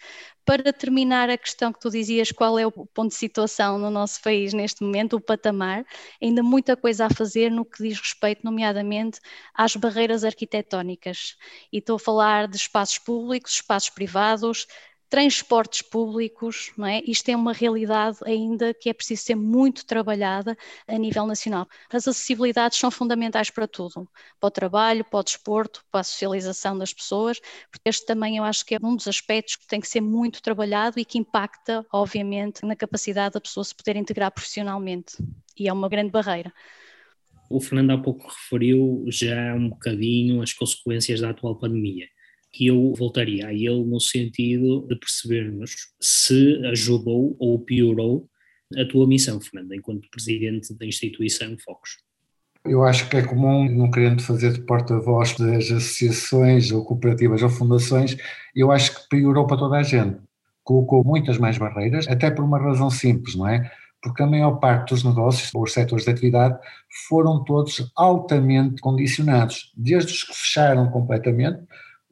[0.46, 4.22] Para terminar a questão que tu dizias, qual é o ponto de situação no nosso
[4.22, 5.84] país neste momento, o patamar,
[6.22, 9.20] ainda muita coisa a fazer no que diz respeito, nomeadamente,
[9.56, 11.36] às barreiras arquitetónicas.
[11.74, 14.68] E estou a falar de espaços públicos, espaços privados,
[15.16, 17.02] transportes públicos, não é?
[17.08, 21.70] Isto é uma realidade ainda que é preciso ser muito trabalhada a nível nacional.
[21.90, 24.10] As acessibilidades são fundamentais para tudo,
[24.42, 27.40] para o trabalho, para o desporto, para a socialização das pessoas,
[27.86, 31.00] este também eu acho que é um dos aspectos que tem que ser muito trabalhado
[31.00, 35.16] e que impacta, obviamente, na capacidade da pessoa se poder integrar profissionalmente.
[35.58, 36.52] E é uma grande barreira.
[37.50, 42.06] O Fernando há pouco referiu já um bocadinho as consequências da atual pandemia
[42.56, 48.30] que eu voltaria a ele no sentido de percebermos se ajudou ou piorou
[48.78, 51.98] a tua missão, Fernando, enquanto presidente da instituição Focus.
[52.64, 57.50] Eu acho que é comum, não querendo fazer de porta-voz das associações ou cooperativas ou
[57.50, 58.16] fundações,
[58.56, 60.18] eu acho que piorou para toda a gente.
[60.64, 63.70] Colocou muitas mais barreiras, até por uma razão simples, não é?
[64.02, 66.58] Porque a maior parte dos negócios, ou os setores de atividade,
[67.10, 71.60] foram todos altamente condicionados, desde os que fecharam completamente,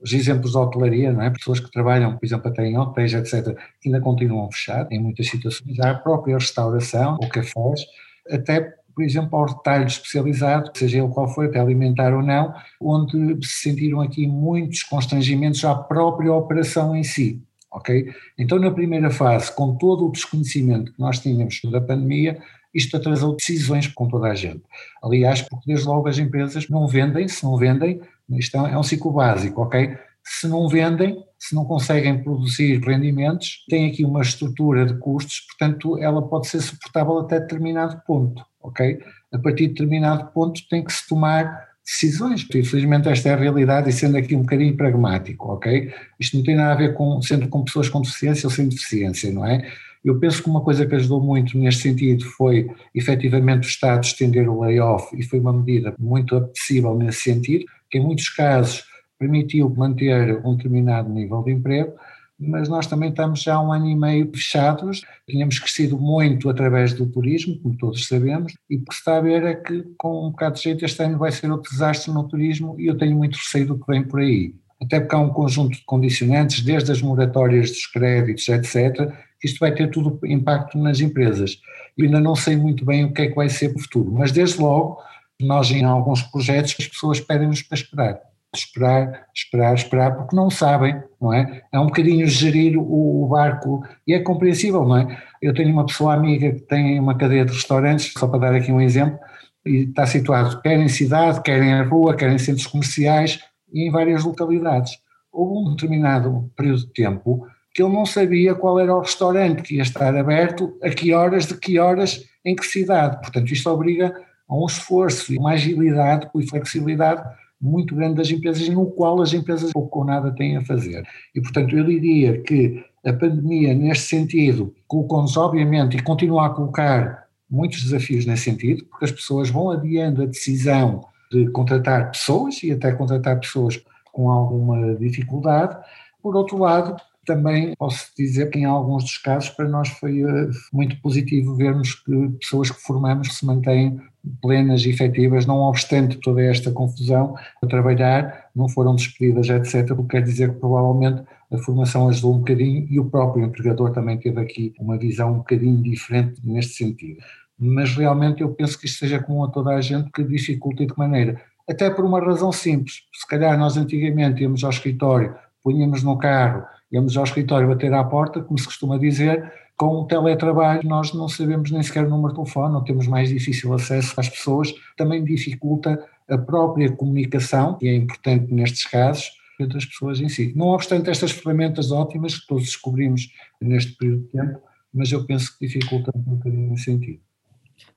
[0.03, 1.29] os exemplos da hotelaria, não é?
[1.29, 5.79] pessoas que trabalham, por exemplo, até em hotéis, etc., ainda continuam fechados em muitas situações.
[5.79, 7.81] Há a própria restauração ou cafés,
[8.29, 13.37] até, por exemplo, ao retalho especializado, seja ele qual for, até alimentar ou não, onde
[13.47, 17.41] se sentiram aqui muitos constrangimentos à própria operação em si.
[17.71, 18.13] Ok?
[18.37, 22.39] Então, na primeira fase, com todo o desconhecimento que nós tínhamos da pandemia,
[22.73, 24.61] isto atrasou decisões com toda a gente.
[25.01, 29.11] Aliás, porque desde logo as empresas não vendem, se não vendem, isto é um ciclo
[29.11, 29.97] básico, ok?
[30.23, 35.97] Se não vendem, se não conseguem produzir rendimentos, tem aqui uma estrutura de custos, portanto,
[35.97, 38.99] ela pode ser suportável até determinado ponto, ok?
[39.33, 42.47] A partir de determinado ponto tem que se tomar decisões.
[42.55, 45.93] Infelizmente esta é a realidade e sendo aqui um bocadinho pragmático, ok?
[46.19, 49.31] Isto não tem nada a ver com sendo com pessoas com deficiência ou sem deficiência,
[49.31, 49.69] não é?
[50.03, 54.49] Eu penso que uma coisa que ajudou muito neste sentido foi efetivamente o Estado estender
[54.49, 58.83] o layoff e foi uma medida muito apetecível nesse sentido, que em muitos casos
[59.19, 61.93] permitiu manter um determinado nível de emprego,
[62.39, 66.91] mas nós também estamos já há um ano e meio fechados, tínhamos crescido muito através
[66.93, 70.25] do turismo, como todos sabemos, e o que se está a ver é que com
[70.27, 73.15] um bocado de jeito este ano vai ser outro desastre no turismo e eu tenho
[73.15, 74.55] muito receio do que vem por aí.
[74.81, 79.71] Até porque há um conjunto de condicionantes, desde as moratórias dos créditos, etc., isto vai
[79.71, 81.59] ter tudo impacto nas empresas.
[81.95, 84.11] Eu ainda não sei muito bem o que é que vai ser para o futuro,
[84.11, 84.97] mas desde logo
[85.43, 88.19] nós, em alguns projetos, as pessoas pedem-nos para esperar.
[88.55, 91.63] Esperar, esperar, esperar, porque não sabem, não é?
[91.71, 95.23] É um bocadinho gerir o, o barco, e é compreensível, não é?
[95.41, 98.71] Eu tenho uma pessoa amiga que tem uma cadeia de restaurantes, só para dar aqui
[98.71, 99.17] um exemplo,
[99.65, 103.39] e está situado quer em cidade, quer em rua, quer em centros comerciais
[103.73, 104.99] e em várias localidades.
[105.31, 109.75] Houve um determinado período de tempo que ele não sabia qual era o restaurante que
[109.75, 113.19] ia estar aberto, a que horas, de que horas, em que cidade.
[113.19, 114.13] Portanto, isto obriga
[114.47, 117.23] a um esforço e uma agilidade e flexibilidade
[117.59, 121.07] muito grande das empresas, no qual as empresas pouco ou nada têm a fazer.
[121.33, 127.23] E, portanto, eu diria que a pandemia, neste sentido, colocou-nos, obviamente, e continua a colocar
[127.49, 132.71] muitos desafios nesse sentido, porque as pessoas vão adiando a decisão de contratar pessoas e
[132.71, 135.77] até contratar pessoas com alguma dificuldade.
[136.21, 140.49] Por outro lado, também posso dizer que em alguns dos casos para nós foi eh,
[140.71, 143.99] muito positivo vermos que pessoas que formamos se mantêm
[144.41, 150.03] plenas e efetivas, não obstante toda esta confusão, a trabalhar, não foram despedidas, etc., o
[150.03, 154.17] que quer dizer que provavelmente a formação ajudou um bocadinho e o próprio empregador também
[154.17, 157.21] teve aqui uma visão um bocadinho diferente neste sentido.
[157.59, 160.93] Mas realmente eu penso que isto seja comum a toda a gente que dificulta de
[160.93, 161.39] que maneira?
[161.69, 166.65] Até por uma razão simples, se calhar nós antigamente íamos ao escritório, punhamos no carro,
[166.91, 171.27] íamos ao escritório bater à porta, como se costuma dizer, com o teletrabalho nós não
[171.27, 175.23] sabemos nem sequer o número de telefone, não temos mais difícil acesso às pessoas, também
[175.23, 180.53] dificulta a própria comunicação, que é importante nestes casos, entre as pessoas em si.
[180.55, 183.29] Não obstante estas ferramentas ótimas que todos descobrimos
[183.61, 184.61] neste período de tempo,
[184.93, 187.19] mas eu penso que dificulta um bocadinho nesse sentido.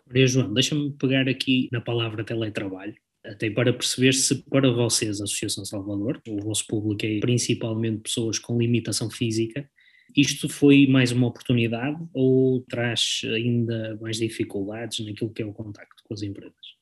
[0.06, 5.24] Maria João, deixa-me pegar aqui na palavra teletrabalho, até para perceber se para vocês, a
[5.24, 9.68] Associação Salvador, o vosso público é principalmente pessoas com limitação física,
[10.16, 16.02] isto foi mais uma oportunidade ou traz ainda mais dificuldades naquilo que é o contacto
[16.04, 16.76] com as empresas?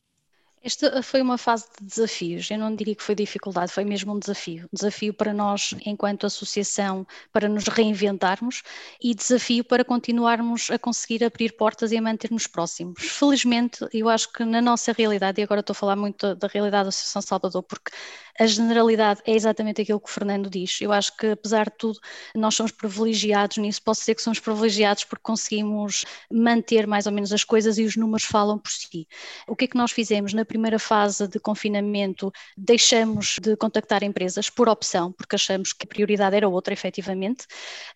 [0.64, 2.50] Esta foi uma fase de desafios.
[2.50, 4.66] Eu não diria que foi dificuldade, foi mesmo um desafio.
[4.72, 8.62] Desafio para nós, enquanto associação, para nos reinventarmos
[8.98, 12.98] e desafio para continuarmos a conseguir abrir portas e a manter-nos próximos.
[12.98, 16.84] Felizmente, eu acho que na nossa realidade, e agora estou a falar muito da realidade
[16.84, 17.90] da Associação Salvador, porque
[18.38, 20.80] a generalidade é exatamente aquilo que o Fernando diz.
[20.80, 22.00] Eu acho que, apesar de tudo,
[22.34, 23.82] nós somos privilegiados nisso.
[23.82, 27.96] Posso dizer que somos privilegiados porque conseguimos manter mais ou menos as coisas e os
[27.96, 29.06] números falam por si.
[29.46, 30.32] O que é que nós fizemos?
[30.32, 35.88] Na primeira fase de confinamento, deixamos de contactar empresas por opção, porque achamos que a
[35.88, 37.46] prioridade era outra, efetivamente,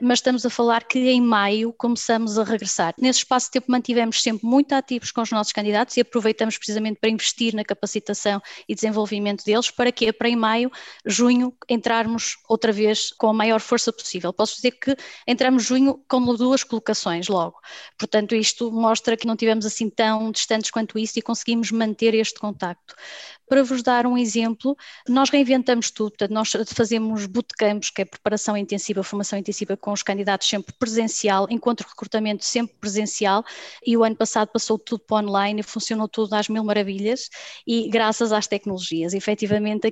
[0.00, 2.94] mas estamos a falar que em maio começamos a regressar.
[2.98, 6.98] Nesse espaço de tempo mantivemos sempre muito ativos com os nossos candidatos e aproveitamos precisamente
[7.00, 10.70] para investir na capacitação e desenvolvimento deles, para que para em maio,
[11.04, 14.32] junho, entrarmos outra vez com a maior força possível.
[14.32, 17.58] Posso dizer que entramos junho com duas colocações logo.
[17.98, 22.38] Portanto, isto mostra que não tivemos assim tão distantes quanto isso e conseguimos manter este
[22.38, 22.94] contacto.
[23.48, 24.76] Para vos dar um exemplo,
[25.08, 30.02] nós reinventamos tudo, portanto, nós fazemos bootcamps, que é preparação intensiva, formação intensiva com os
[30.02, 33.42] candidatos sempre presencial, encontro de recrutamento sempre presencial,
[33.86, 37.30] e o ano passado passou tudo para online e funcionou tudo às mil maravilhas,
[37.66, 39.14] e graças às tecnologias.
[39.14, 39.86] Efetivamente,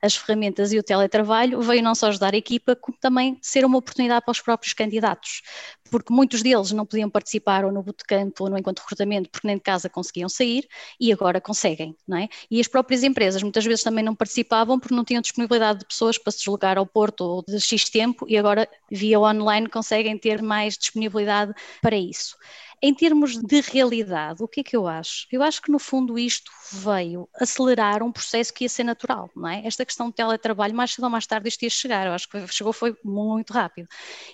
[0.00, 3.78] as ferramentas e o teletrabalho veio não só ajudar a equipa, como também ser uma
[3.78, 5.42] oportunidade para os próprios candidatos
[5.90, 9.46] porque muitos deles não podiam participar ou no bootcamp ou no encontro de recrutamento porque
[9.46, 10.66] nem de casa conseguiam sair
[11.00, 12.28] e agora conseguem, não é?
[12.50, 16.18] E as próprias empresas muitas vezes também não participavam porque não tinham disponibilidade de pessoas
[16.18, 20.42] para se deslocar ao Porto ou de X tempo e agora via online conseguem ter
[20.42, 22.36] mais disponibilidade para isso.
[22.82, 25.26] Em termos de realidade, o que é que eu acho?
[25.32, 29.48] Eu acho que no fundo isto veio acelerar um processo que ia ser natural, não
[29.48, 29.66] é?
[29.66, 32.46] Esta questão do teletrabalho, mais cedo ou mais tarde isto ia chegar, eu acho que
[32.48, 33.88] chegou foi muito rápido.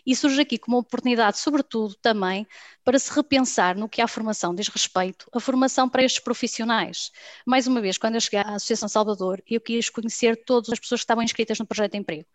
[0.05, 2.47] E surge aqui como oportunidade, sobretudo também,
[2.85, 7.11] para se repensar no que a formação diz respeito, a formação para estes profissionais.
[7.47, 11.01] Mais uma vez, quando eu cheguei à Associação Salvador, eu quis conhecer todas as pessoas
[11.01, 12.27] que estavam inscritas no projeto de emprego.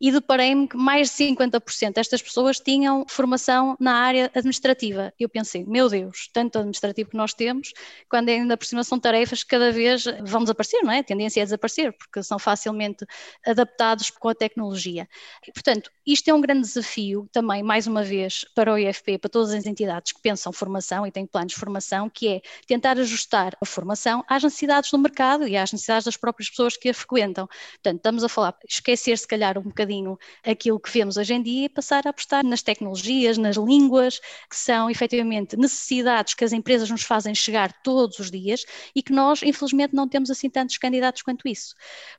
[0.00, 5.12] E deparei-me que mais de 50% destas pessoas tinham formação na área administrativa.
[5.18, 7.72] Eu pensei, pensei, meu Deus, tanto administrativo que nós temos,
[8.08, 10.98] quando ainda por cima são tarefas que cada vez vão desaparecer, não é?
[10.98, 13.04] A tendência é desaparecer, porque são facilmente
[13.44, 15.08] adaptados com a tecnologia.
[15.46, 19.30] E, portanto, isto é um grande desafio também, mais uma vez, para o IFP, para
[19.30, 23.56] todas as entidades que pensam formação e têm planos de formação, que é tentar ajustar
[23.60, 27.46] a formação às necessidades do mercado e às necessidades das próprias pessoas que a frequentam.
[27.46, 31.66] Portanto, estamos a falar, esquecer se calhar um bocadinho aquilo que vemos hoje em dia
[31.66, 36.90] e passar a apostar nas tecnologias, nas línguas, que são efetivamente necessidades que as empresas
[36.90, 41.22] nos fazem chegar todos os dias e que nós, infelizmente, não temos assim tantos candidatos
[41.22, 41.74] quanto isso.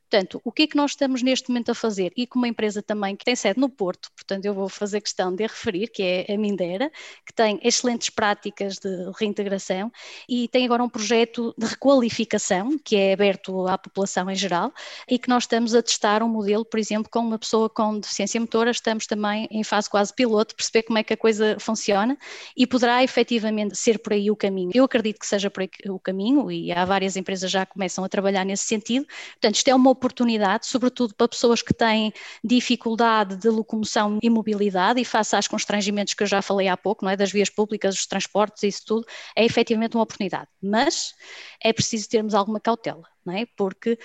[0.09, 2.11] Portanto, o que é que nós estamos neste momento a fazer?
[2.17, 5.33] E com uma empresa também que tem sede no Porto, portanto, eu vou fazer questão
[5.33, 6.91] de a referir, que é a Mindera,
[7.25, 9.91] que tem excelentes práticas de reintegração
[10.27, 14.73] e tem agora um projeto de requalificação, que é aberto à população em geral,
[15.07, 18.39] e que nós estamos a testar um modelo, por exemplo, com uma pessoa com deficiência
[18.39, 22.17] motora, estamos também em fase quase piloto, perceber como é que a coisa funciona
[22.55, 24.71] e poderá efetivamente ser por aí o caminho.
[24.73, 28.09] Eu acredito que seja por aí o caminho e há várias empresas já começam a
[28.09, 29.05] trabalhar nesse sentido.
[29.33, 34.99] Portanto, isto é uma oportunidade, sobretudo para pessoas que têm dificuldade de locomoção e mobilidade
[34.99, 37.95] e face aos constrangimentos que eu já falei há pouco, não é, das vias públicas,
[37.95, 40.47] dos transportes, isso tudo, é efetivamente uma oportunidade.
[40.61, 41.13] Mas
[41.61, 43.45] é preciso termos alguma cautela, é?
[43.57, 43.97] Porque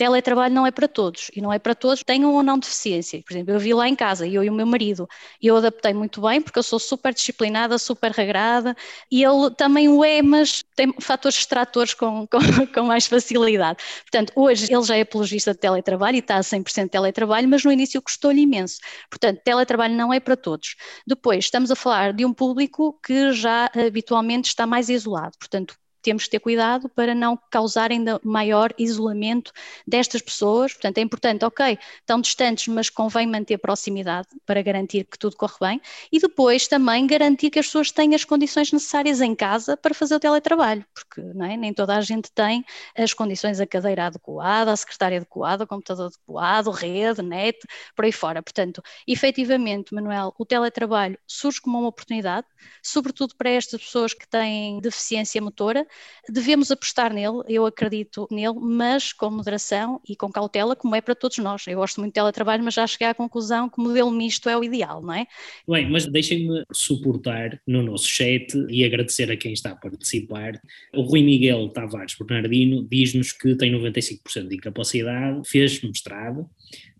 [0.00, 3.22] teletrabalho não é para todos, e não é para todos, tenham ou não deficiência.
[3.22, 5.06] Por exemplo, eu vi lá em casa, eu e o meu marido,
[5.42, 8.74] e eu adaptei muito bem, porque eu sou super disciplinada, super regrada,
[9.10, 13.78] e ele também o é, mas tem fatores extratores com, com, com mais facilidade.
[14.10, 17.62] Portanto, hoje ele já é apologista de teletrabalho e está a 100% de teletrabalho, mas
[17.62, 18.78] no início custou-lhe imenso.
[19.10, 20.76] Portanto, teletrabalho não é para todos.
[21.06, 25.36] Depois, estamos a falar de um público que já habitualmente está mais isolado.
[25.38, 29.52] Portanto, temos que ter cuidado para não causar ainda maior isolamento
[29.86, 30.72] destas pessoas.
[30.72, 35.56] Portanto, é importante, ok, estão distantes, mas convém manter proximidade para garantir que tudo corre
[35.60, 39.94] bem e depois também garantir que as pessoas têm as condições necessárias em casa para
[39.94, 41.56] fazer o teletrabalho, porque é?
[41.56, 42.64] nem toda a gente tem
[42.96, 47.58] as condições, a cadeira adequada, a secretária adequada, o computador adequado, rede, net,
[47.94, 48.42] por aí fora.
[48.42, 52.46] Portanto, efetivamente, Manuel, o teletrabalho surge como uma oportunidade,
[52.82, 55.86] sobretudo para estas pessoas que têm deficiência motora,
[56.28, 61.14] devemos apostar nele, eu acredito nele, mas com moderação e com cautela, como é para
[61.14, 61.66] todos nós.
[61.66, 64.56] Eu gosto muito de teletrabalho, mas já cheguei à conclusão que o modelo misto é
[64.56, 65.26] o ideal, não é?
[65.68, 70.60] Bem, mas deixem-me suportar no nosso chat e agradecer a quem está a participar.
[70.94, 76.48] O Rui Miguel Tavares Bernardino diz-nos que tem 95% de incapacidade, fez mestrado,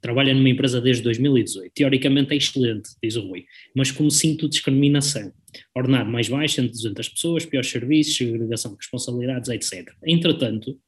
[0.01, 1.73] trabalha numa empresa desde 2018.
[1.75, 5.33] Teoricamente é excelente, diz o Rui, mas como sinto discriminação.
[5.75, 9.93] Ordenado mais baixo entre 200 pessoas, piores serviços, segregação de responsabilidades, etc.
[10.05, 10.79] Entretanto,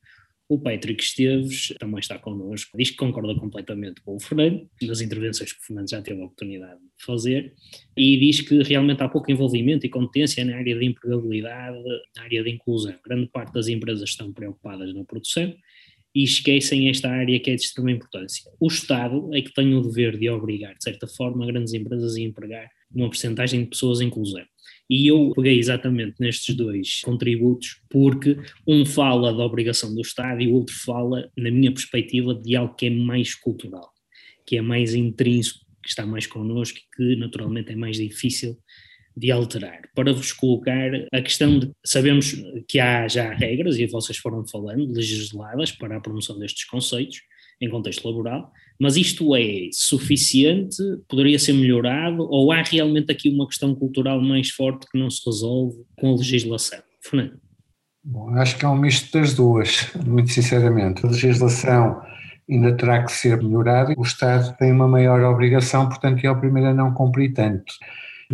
[0.48, 5.52] o Patrick Esteves também está connosco, diz que concorda completamente com o Fernando, das intervenções
[5.52, 7.54] que o Fernando já teve a oportunidade de fazer,
[7.96, 11.78] e diz que realmente há pouco envolvimento e competência na área de empregabilidade,
[12.14, 12.94] na área de inclusão.
[13.02, 15.54] Grande parte das empresas estão preocupadas na produção
[16.14, 18.50] e esquecem esta área que é de extrema importância.
[18.60, 22.20] O Estado é que tem o dever de obrigar, de certa forma, grandes empresas a
[22.20, 24.44] empregar uma porcentagem de pessoas em inclusão.
[24.90, 30.48] E eu peguei exatamente nestes dois contributos, porque um fala da obrigação do Estado e
[30.48, 33.90] o outro fala, na minha perspectiva, de algo que é mais cultural,
[34.46, 38.56] que é mais intrínseco, que está mais connosco que naturalmente é mais difícil
[39.16, 39.82] de alterar.
[39.94, 42.34] Para vos colocar a questão de sabemos
[42.68, 47.20] que há já regras, e vocês foram falando, legisladas para a promoção destes conceitos
[47.60, 50.82] em contexto laboral, mas isto é suficiente?
[51.08, 52.22] Poderia ser melhorado?
[52.22, 56.16] Ou há realmente aqui uma questão cultural mais forte que não se resolve com a
[56.16, 56.80] legislação?
[57.00, 57.40] Fernando.
[58.04, 61.06] Bom, acho que é um misto das duas, muito sinceramente.
[61.06, 62.02] A legislação
[62.50, 66.70] ainda terá que ser melhorada, o Estado tem uma maior obrigação, portanto é o primeiro
[66.70, 67.72] a não cumprir tanto.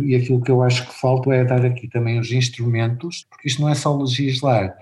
[0.03, 3.61] E aquilo que eu acho que falta é dar aqui também os instrumentos, porque isto
[3.61, 4.75] não é só legislar.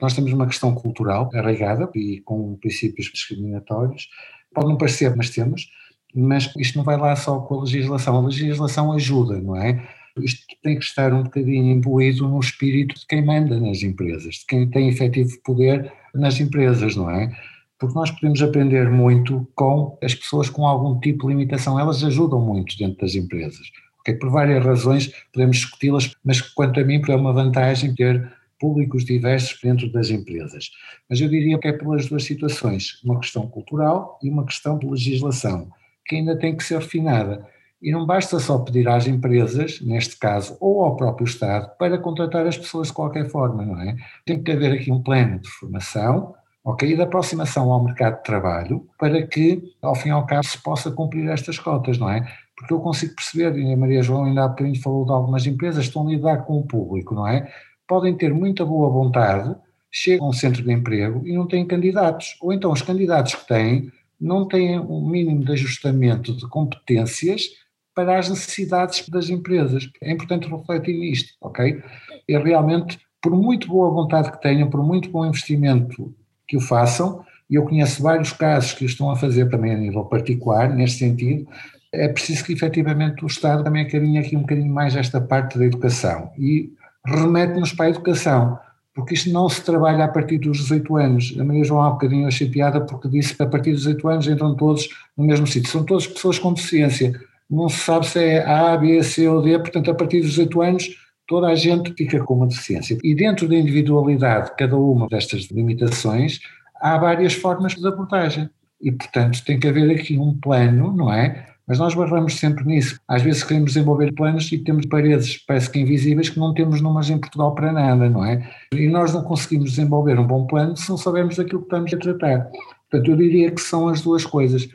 [0.00, 4.08] Nós temos uma questão cultural arraigada e com princípios discriminatórios.
[4.52, 5.68] Pode não parecer, mas temos.
[6.14, 8.16] Mas isto não vai lá só com a legislação.
[8.16, 9.86] A legislação ajuda, não é?
[10.20, 14.46] Isto tem que estar um bocadinho imbuído no espírito de quem manda nas empresas, de
[14.46, 17.36] quem tem efetivo poder nas empresas, não é?
[17.78, 22.40] Porque nós podemos aprender muito com as pessoas com algum tipo de limitação, elas ajudam
[22.40, 23.66] muito dentro das empresas
[24.04, 24.14] Okay?
[24.14, 29.58] Por várias razões podemos discuti-las, mas quanto a mim é uma vantagem ter públicos diversos
[29.62, 30.70] dentro das empresas.
[31.08, 34.86] Mas eu diria que é pelas duas situações, uma questão cultural e uma questão de
[34.86, 35.70] legislação,
[36.06, 37.46] que ainda tem que ser refinada.
[37.82, 42.46] E não basta só pedir às empresas, neste caso, ou ao próprio Estado, para contratar
[42.46, 43.96] as pessoas de qualquer forma, não é?
[44.24, 48.22] Tem que haver aqui um plano de formação, ok, e de aproximação ao mercado de
[48.22, 52.26] trabalho, para que, ao fim e ao cabo, se possa cumprir estas cotas, não é?
[52.56, 55.84] Porque eu consigo perceber, e a Maria João ainda há bocadinho falou de algumas empresas,
[55.84, 57.52] estão a lidar com o público, não é?
[57.86, 59.54] Podem ter muita boa vontade,
[59.90, 63.90] chegam ao centro de emprego e não têm candidatos, ou então os candidatos que têm
[64.20, 67.50] não têm um mínimo de ajustamento de competências
[67.94, 69.88] para as necessidades das empresas.
[70.00, 71.82] É importante refletir nisto, ok?
[72.28, 76.14] E realmente, por muito boa vontade que tenham, por muito bom investimento
[76.46, 80.04] que o façam, e eu conheço vários casos que estão a fazer também a nível
[80.04, 81.46] particular, neste sentido,
[81.94, 85.64] é preciso que efetivamente o Estado também acarinhe aqui um bocadinho mais esta parte da
[85.64, 86.72] educação e
[87.06, 88.58] remete-nos para a educação,
[88.94, 91.36] porque isto não se trabalha a partir dos 18 anos.
[91.38, 94.08] A Maria João há um bocadinho achei piada porque disse que a partir dos 18
[94.08, 95.70] anos entram todos no mesmo sítio.
[95.70, 97.12] São todas pessoas com deficiência.
[97.50, 100.62] Não se sabe se é A, B, C ou D, portanto a partir dos 18
[100.62, 102.98] anos toda a gente fica com uma deficiência.
[103.02, 106.40] E dentro da individualidade de cada uma destas limitações,
[106.80, 108.48] há várias formas de abordagem.
[108.80, 111.46] E, portanto, tem que haver aqui um plano, não é?
[111.66, 113.00] Mas nós barramos sempre nisso.
[113.08, 117.08] Às vezes queremos desenvolver planos e temos paredes, parece que invisíveis, que não temos números
[117.08, 118.48] em Portugal para nada, não é?
[118.72, 121.98] E nós não conseguimos desenvolver um bom plano se não soubermos daquilo que estamos a
[121.98, 122.50] tratar.
[122.90, 124.68] Portanto, eu diria que são as duas coisas.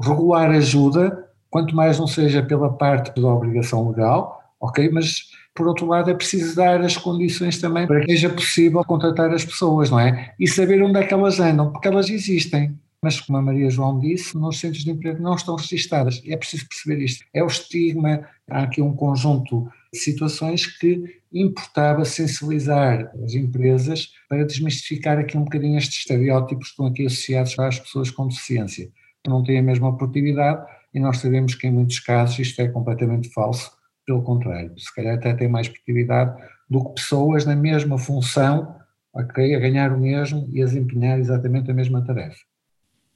[0.00, 4.90] Regular ajuda, quanto mais não seja pela parte da obrigação legal, ok?
[4.92, 9.32] Mas, por outro lado, é preciso dar as condições também para que seja possível contratar
[9.32, 10.34] as pessoas, não é?
[10.40, 14.00] E saber onde é que elas andam, porque elas existem mas como a Maria João
[14.00, 16.22] disse, nos centros de emprego não estão registadas.
[16.26, 17.22] É preciso perceber isto.
[17.34, 24.46] É o estigma, há aqui um conjunto de situações que importava sensibilizar as empresas para
[24.46, 28.90] desmistificar aqui um bocadinho estes estereótipos que estão aqui associados às pessoas com deficiência.
[29.26, 33.28] Não têm a mesma oportunidade e nós sabemos que em muitos casos isto é completamente
[33.34, 33.70] falso,
[34.06, 38.74] pelo contrário, se calhar até tem mais produtividade do que pessoas na mesma função,
[39.14, 42.40] a ganhar o mesmo e a desempenhar exatamente a mesma tarefa.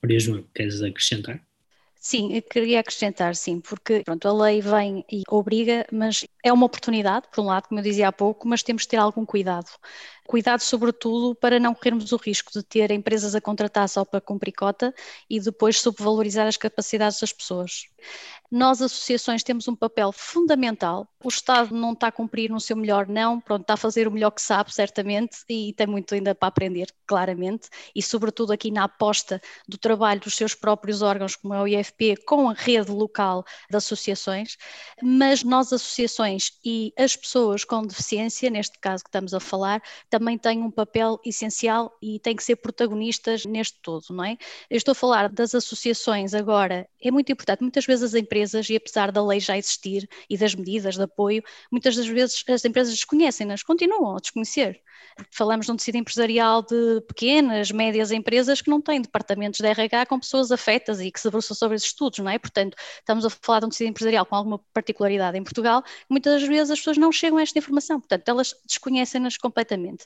[0.02, 1.46] Maria João, queres acrescentar?
[2.00, 7.26] Sim, queria acrescentar, sim, porque pronto, a lei vem e obriga, mas é uma oportunidade,
[7.32, 9.70] por um lado, como eu dizia há pouco, mas temos de ter algum cuidado.
[10.26, 14.52] Cuidado, sobretudo, para não corrermos o risco de ter empresas a contratar só para cumprir
[14.52, 14.94] cota
[15.28, 17.86] e depois subvalorizar as capacidades das pessoas.
[18.50, 21.08] Nós, associações, temos um papel fundamental.
[21.24, 24.10] O Estado não está a cumprir no seu melhor, não, pronto, está a fazer o
[24.10, 28.84] melhor que sabe, certamente, e tem muito ainda para aprender, claramente, e sobretudo aqui na
[28.84, 33.44] aposta do trabalho dos seus próprios órgãos, como é o IFP, com a rede local
[33.70, 34.56] de associações,
[35.02, 36.27] mas nós, associações
[36.64, 41.20] e as pessoas com deficiência, neste caso que estamos a falar, também têm um papel
[41.24, 44.36] essencial e têm que ser protagonistas neste todo, não é?
[44.68, 48.76] Eu estou a falar das associações agora, é muito importante, muitas vezes as empresas e
[48.76, 52.94] apesar da lei já existir e das medidas de apoio, muitas das vezes as empresas
[52.94, 54.80] desconhecem-nas, continuam a desconhecer.
[55.30, 60.06] Falamos de um tecido empresarial de pequenas, médias empresas que não têm departamentos de RH
[60.06, 62.38] com pessoas afetas e que se debruçam sobre esses estudos, não é?
[62.38, 65.82] Portanto, estamos a falar de um tecido empresarial com alguma particularidade em Portugal,
[66.18, 70.04] muitas vezes as pessoas não chegam a esta informação, portanto, elas desconhecem-nas completamente.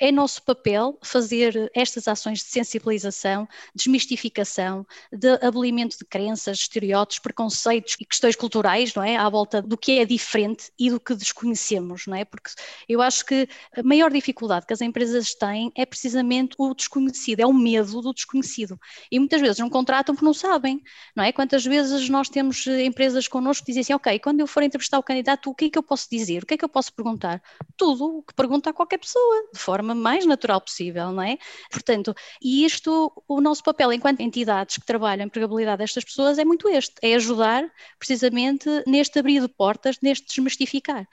[0.00, 7.96] É nosso papel fazer estas ações de sensibilização, desmistificação, de abolimento de crenças, estereótipos, preconceitos
[8.00, 9.16] e questões culturais, não é?
[9.16, 12.24] À volta do que é diferente e do que desconhecemos, não é?
[12.24, 12.50] Porque
[12.88, 17.46] eu acho que a maior dificuldade que as empresas têm é precisamente o desconhecido, é
[17.46, 18.78] o medo do desconhecido.
[19.10, 20.82] E muitas vezes não contratam porque não sabem,
[21.14, 21.32] não é?
[21.32, 24.98] Quantas vezes nós temos eh, empresas connosco que dizem assim, ok, quando eu for entrevistar
[24.98, 26.42] o candidato, o que é que eu posso dizer?
[26.42, 27.42] O que é que eu posso perguntar?
[27.76, 31.38] Tudo o que pergunta a qualquer pessoa, de forma forma mais natural possível, não é?
[31.70, 36.44] Portanto, e isto, o nosso papel enquanto entidades que trabalham a empregabilidade destas pessoas é
[36.44, 37.64] muito este, é ajudar
[37.98, 41.06] precisamente neste abrir de portas, neste desmistificar.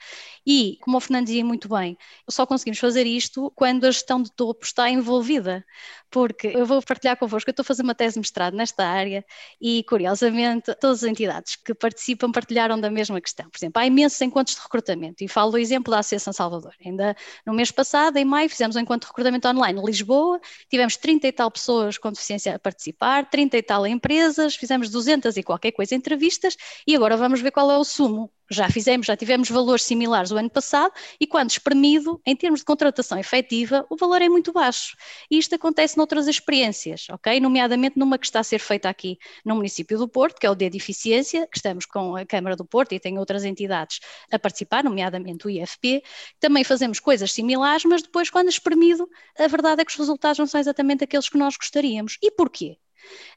[0.46, 1.96] E, como o Fernando dizia muito bem,
[2.28, 5.64] só conseguimos fazer isto quando a gestão de topo está envolvida,
[6.10, 9.24] porque eu vou partilhar convosco, eu estou a fazer uma tese de mestrado nesta área
[9.60, 13.48] e, curiosamente, todas as entidades que participam partilharam da mesma questão.
[13.50, 16.74] Por exemplo, há imensos encontros de recrutamento e falo do exemplo da Associação Salvador.
[16.84, 20.96] Ainda no mês passado, em maio, fizemos um encontro de recrutamento online em Lisboa, tivemos
[20.96, 25.42] 30 e tal pessoas com deficiência a participar, 30 e tal empresas, fizemos 200 e
[25.42, 26.56] qualquer coisa entrevistas
[26.86, 30.36] e agora vamos ver qual é o sumo já fizemos, já tivemos valores similares o
[30.36, 34.96] ano passado e quando espremido, em termos de contratação efetiva, o valor é muito baixo.
[35.30, 37.40] E isto acontece noutras experiências, ok?
[37.40, 40.54] Nomeadamente numa que está a ser feita aqui no município do Porto, que é o
[40.54, 44.84] de Eficiência, que estamos com a Câmara do Porto e tem outras entidades a participar,
[44.84, 46.02] nomeadamente o IFP.
[46.38, 50.46] Também fazemos coisas similares, mas depois, quando espremido, a verdade é que os resultados não
[50.46, 52.18] são exatamente aqueles que nós gostaríamos.
[52.22, 52.78] E porquê?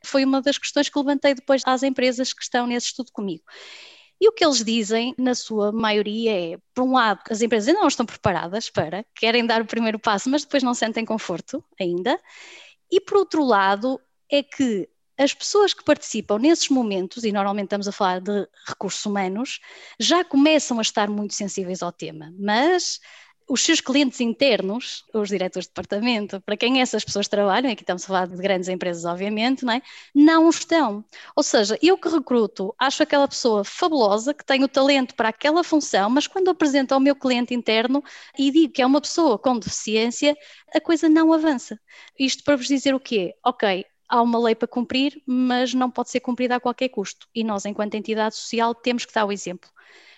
[0.04, 3.44] Foi uma das questões que levantei depois às empresas que estão nesse estudo comigo.
[4.22, 7.80] E o que eles dizem, na sua maioria, é, por um lado, as empresas ainda
[7.80, 12.20] não estão preparadas para, querem dar o primeiro passo, mas depois não sentem conforto ainda.
[12.92, 14.00] E por outro lado,
[14.30, 19.06] é que as pessoas que participam nesses momentos, e normalmente estamos a falar de recursos
[19.06, 19.60] humanos,
[20.00, 23.00] já começam a estar muito sensíveis ao tema, mas
[23.50, 28.04] os seus clientes internos, os diretores de departamento, para quem essas pessoas trabalham, aqui estamos
[28.04, 29.82] a falar de grandes empresas, obviamente, não, é?
[30.14, 31.04] não estão.
[31.36, 35.64] Ou seja, eu que recruto, acho aquela pessoa fabulosa, que tem o talento para aquela
[35.64, 38.04] função, mas quando apresento ao meu cliente interno
[38.38, 40.38] e digo que é uma pessoa com deficiência,
[40.74, 41.80] a coisa não avança.
[42.20, 43.34] Isto para vos dizer o quê?
[43.44, 47.28] Ok, há uma lei para cumprir, mas não pode ser cumprida a qualquer custo.
[47.34, 49.70] E nós, enquanto entidade social, temos que dar o exemplo.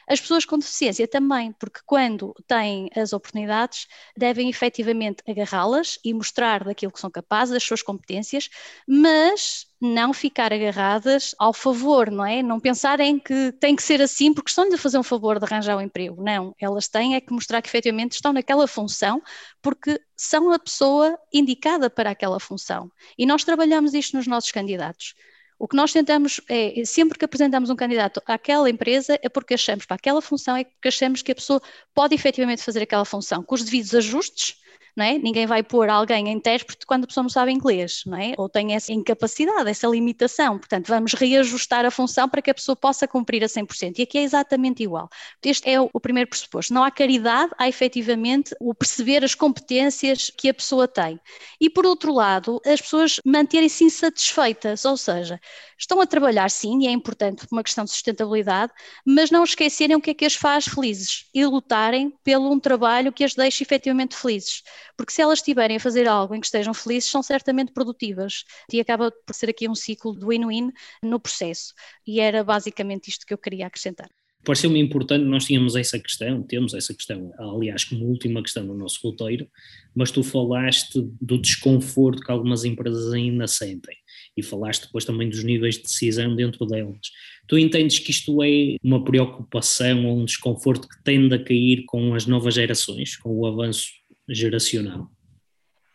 [0.08, 3.88] As pessoas com deficiência também, porque quando têm as oportunidades,
[4.18, 8.50] devem efetivamente agarrá-las e mostrar daquilo que são capazes, das suas competências,
[8.88, 12.44] mas não ficar agarradas ao favor, não é?
[12.44, 15.76] Não pensarem que tem que ser assim porque estão-lhe a fazer um favor de arranjar
[15.76, 16.22] um emprego.
[16.22, 19.22] Não, elas têm é que mostrar que efetivamente estão naquela função
[19.62, 22.92] porque são a pessoa indicada para aquela função.
[23.18, 25.16] E nós trabalhamos isto nos nossos candidatos.
[25.62, 29.86] O que nós tentamos é, sempre que apresentamos um candidato àquela empresa, é porque achamos,
[29.86, 31.62] para aquela função, é porque achamos que a pessoa
[31.94, 34.56] pode efetivamente fazer aquela função, com os devidos ajustes,
[34.96, 35.18] não é?
[35.18, 38.34] Ninguém vai pôr alguém em intérprete quando a pessoa não sabe inglês, não é?
[38.38, 40.58] Ou tem essa incapacidade, essa limitação.
[40.58, 44.00] Portanto, vamos reajustar a função para que a pessoa possa cumprir a 100%.
[44.00, 45.10] E aqui é exatamente igual.
[45.44, 46.74] Este é o primeiro pressuposto.
[46.74, 51.20] Não há caridade, há efetivamente o perceber as competências que a pessoa tem.
[51.60, 55.40] E por outro lado, as pessoas manterem-se insatisfeitas, ou seja,
[55.78, 58.72] estão a trabalhar sim, e é importante por uma questão de sustentabilidade,
[59.06, 63.12] mas não esquecerem o que é que as faz felizes e lutarem pelo um trabalho
[63.12, 64.64] que as deixe efetivamente felizes.
[64.98, 68.44] Porque se elas estiverem a fazer algo em que estejam felizes, são certamente produtivas.
[68.72, 70.72] E acaba por ser aqui um ciclo de win-win
[71.04, 71.74] no processo.
[72.06, 74.10] E era basicamente isto que eu queria acrescentar.
[74.44, 79.00] Pareceu-me importante, nós tínhamos essa questão, temos essa questão, aliás, como última questão no nosso
[79.04, 79.48] roteiro,
[79.94, 83.96] mas tu falaste do desconforto que algumas empresas ainda sentem
[84.36, 87.12] e falaste depois também dos níveis de decisão dentro delas.
[87.48, 92.16] Tu entendes que isto é uma preocupação ou um desconforto que tende a cair com
[92.16, 94.01] as novas gerações, com o avanço
[94.34, 95.10] geracional?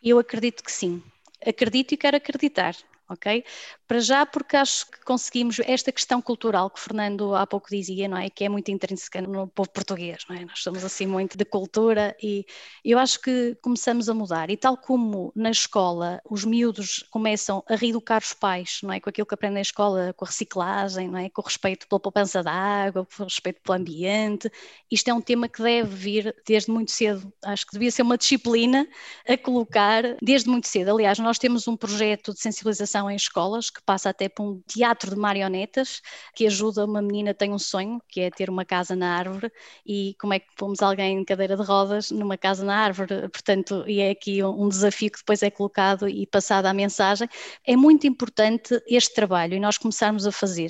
[0.03, 1.03] Eu acredito que sim.
[1.45, 2.75] Acredito e quero acreditar
[3.09, 3.43] ok?
[3.87, 8.09] Para já, porque acho que conseguimos esta questão cultural que o Fernando há pouco dizia,
[8.09, 8.29] não é?
[8.29, 10.43] Que é muito intrínseca no povo português, não é?
[10.43, 12.45] Nós somos assim muito de cultura e
[12.83, 14.49] eu acho que começamos a mudar.
[14.49, 18.99] E tal como na escola os miúdos começam a reeducar os pais, não é?
[18.99, 21.29] Com aquilo que aprendem na escola, com a reciclagem, não é?
[21.29, 24.51] Com o respeito pela poupança da água, com o respeito pelo ambiente.
[24.91, 27.31] Isto é um tema que deve vir desde muito cedo.
[27.41, 28.85] Acho que devia ser uma disciplina
[29.25, 30.91] a colocar desde muito cedo.
[30.91, 35.11] Aliás, nós temos um projeto de sensibilização em escolas, que passa até para um teatro
[35.11, 36.01] de marionetas,
[36.35, 39.51] que ajuda uma menina tem um sonho, que é ter uma casa na árvore,
[39.85, 43.83] e como é que pomos alguém em cadeira de rodas numa casa na árvore, portanto,
[43.87, 47.27] e é aqui um desafio que depois é colocado e passada a mensagem.
[47.65, 50.69] É muito importante este trabalho e nós começarmos a fazer.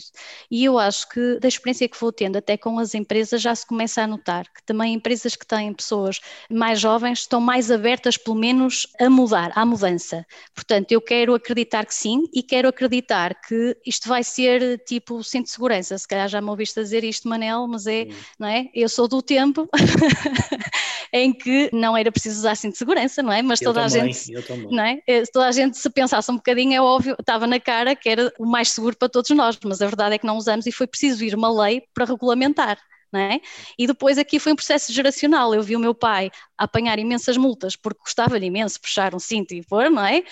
[0.52, 3.66] E eu acho que da experiência que vou tendo até com as empresas já se
[3.66, 8.36] começa a notar que também empresas que têm pessoas mais jovens estão mais abertas pelo
[8.36, 10.26] menos a mudar, à mudança.
[10.54, 15.46] Portanto, eu quero acreditar que sim, e quero acreditar que isto vai ser tipo centro
[15.46, 15.98] de segurança.
[15.98, 18.08] Se calhar já me ouviste dizer isto, Manel, mas é,
[18.40, 18.68] não é?
[18.74, 19.68] Eu sou do tempo
[21.14, 23.42] em que não era preciso usar cinto de segurança, não é?
[23.42, 24.32] Mas eu toda também, a gente,
[24.70, 25.00] não é?
[25.08, 28.32] Eh, toda a gente se pensasse um bocadinho, é óbvio, estava na cara que era
[28.40, 30.88] o mais seguro para todos nós, mas a verdade é que não usamos e foi
[30.88, 32.78] preciso vir uma lei para regulamentar.
[33.16, 33.40] É?
[33.80, 35.56] E depois aqui foi um processo geracional.
[35.56, 39.64] Eu vi o meu pai apanhar imensas multas porque gostava-lhe imenso puxar um cinto e
[39.64, 40.24] pôr, não é?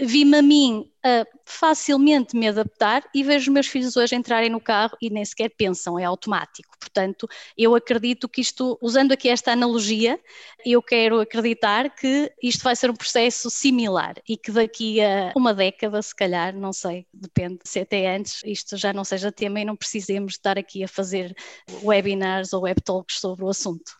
[0.00, 4.58] Vi-me a mim a facilmente me adaptar e vejo os meus filhos hoje entrarem no
[4.58, 6.74] carro e nem sequer pensam, é automático.
[6.80, 7.28] Portanto,
[7.58, 10.18] eu acredito que isto, usando aqui esta analogia,
[10.64, 15.52] eu quero acreditar que isto vai ser um processo similar e que daqui a uma
[15.52, 19.64] década, se calhar, não sei, depende se até antes, isto já não seja tema e
[19.64, 21.36] não precisemos estar aqui a fazer
[21.82, 23.92] webinars ou web talks sobre o assunto.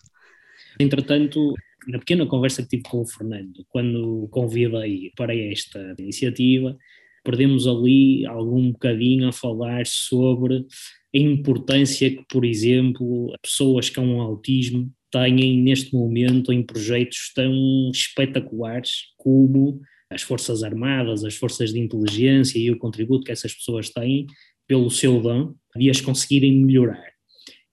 [0.80, 1.54] Entretanto,
[1.86, 6.76] na pequena conversa que tive com o Fernando, quando o convidei para esta iniciativa,
[7.24, 10.66] perdemos ali algum bocadinho a falar sobre
[11.14, 19.12] a importância que, por exemplo, pessoas com autismo têm neste momento em projetos tão espetaculares
[19.16, 19.80] como
[20.10, 24.26] as Forças Armadas, as Forças de Inteligência e o contributo que essas pessoas têm
[24.66, 27.13] pelo seu dom de as conseguirem melhorar.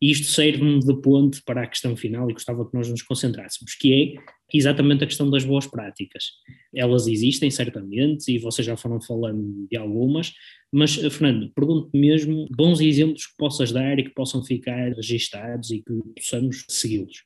[0.01, 3.75] E isto serve-me de ponte para a questão final e gostava que nós nos concentrássemos,
[3.75, 6.23] que é exatamente a questão das boas práticas.
[6.73, 10.33] Elas existem, certamente, e vocês já foram falando de algumas,
[10.71, 15.83] mas, Fernando, pergunto mesmo bons exemplos que possas dar e que possam ficar registados e
[15.83, 17.23] que possamos segui-los.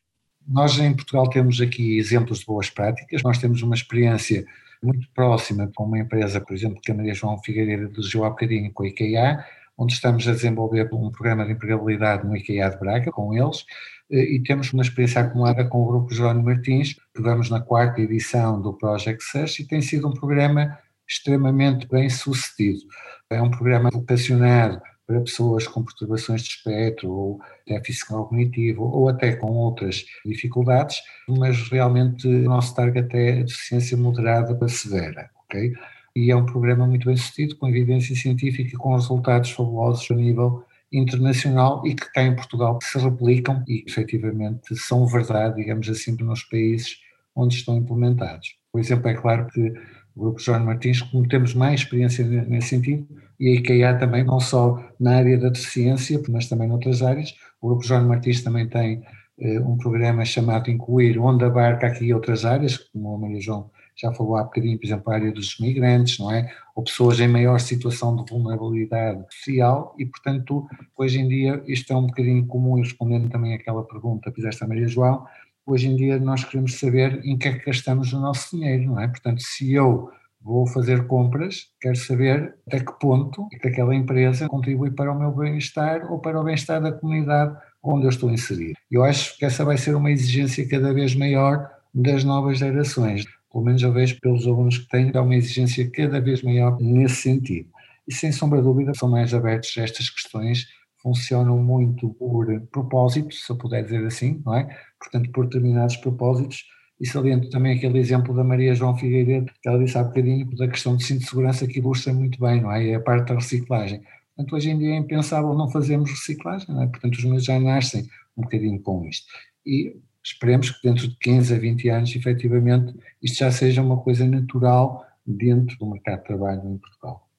[0.47, 4.45] Nós em Portugal temos aqui exemplos de boas práticas, nós temos uma experiência
[4.83, 8.71] muito próxima com uma empresa, por exemplo, que a Maria João Figueiredo elogiou há bocadinho
[8.71, 9.43] com a IKEA,
[9.77, 13.65] onde estamos a desenvolver um programa de empregabilidade no IKEA de Braga com eles
[14.11, 18.01] eh, e temos uma experiência acumulada com o Grupo Jerónimo Martins, que vamos na quarta
[18.01, 22.81] edição do Project Search e tem sido um programa extremamente bem sucedido.
[23.29, 29.35] É um programa vocacionado para pessoas com perturbações de espectro ou déficit cognitivo ou até
[29.35, 30.97] com outras dificuldades,
[31.27, 35.73] mas realmente o nosso target é a deficiência moderada para severa, ok?
[36.15, 40.15] E é um programa muito bem sucedido, com evidência científica e com resultados fabulosos a
[40.15, 46.15] nível internacional e que cá em Portugal se replicam e efetivamente são verdade, digamos assim,
[46.21, 46.97] nos países
[47.35, 48.55] onde estão implementados.
[48.71, 49.73] Por exemplo, é claro que
[50.15, 53.05] o Grupo João Martins, como temos mais experiência nesse sentido,
[53.37, 57.67] e a IKEA também, não só na área da deficiência, mas também noutras áreas, o
[57.67, 59.03] Grupo João Martins também tem
[59.41, 64.11] eh, um programa chamado Incluir, onde abarca aqui outras áreas, como a Maria João já
[64.13, 66.51] falou há bocadinho, por exemplo, a área dos migrantes, não é?
[66.75, 70.67] Ou pessoas em maior situação de vulnerabilidade social e, portanto,
[70.97, 74.63] hoje em dia isto é um bocadinho comum e respondendo também àquela pergunta que fizeste
[74.63, 75.25] a Maria João,
[75.65, 78.99] hoje em dia nós queremos saber em que é que gastamos o nosso dinheiro, não
[78.99, 79.07] é?
[79.07, 84.47] Portanto, se eu vou fazer compras, quero saber até que ponto é que aquela empresa
[84.47, 88.77] contribui para o meu bem-estar ou para o bem-estar da comunidade onde eu estou inserido.
[88.91, 93.25] Eu acho que essa vai ser uma exigência cada vez maior das novas gerações.
[93.55, 97.21] Pelo menos eu vejo pelos alunos que tenho, há uma exigência cada vez maior nesse
[97.21, 97.69] sentido.
[98.05, 100.67] E sem sombra de dúvida são mais abertos a estas questões,
[101.01, 104.77] funcionam muito por propósito, se eu puder dizer assim, não é?
[104.99, 106.65] Portanto, por determinados propósitos,
[106.99, 110.67] e saliento também aquele exemplo da Maria João Figueiredo, que ela disse há bocadinho, da
[110.67, 112.89] questão de cinto de segurança que ilustra muito bem, não é?
[112.89, 114.01] É a parte da reciclagem.
[114.35, 116.87] Portanto, hoje em dia é impensável não fazermos reciclagem, não é?
[116.87, 119.25] Portanto, os meus já nascem um bocadinho com isto.
[119.65, 119.95] E
[120.25, 125.05] esperemos que dentro de 15 a 20 anos, efetivamente, isto já seja uma coisa natural
[125.25, 127.29] dentro do mercado de trabalho em Portugal.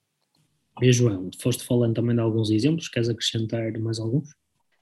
[0.81, 4.29] E João, foste falando também de alguns exemplos, queres acrescentar mais alguns?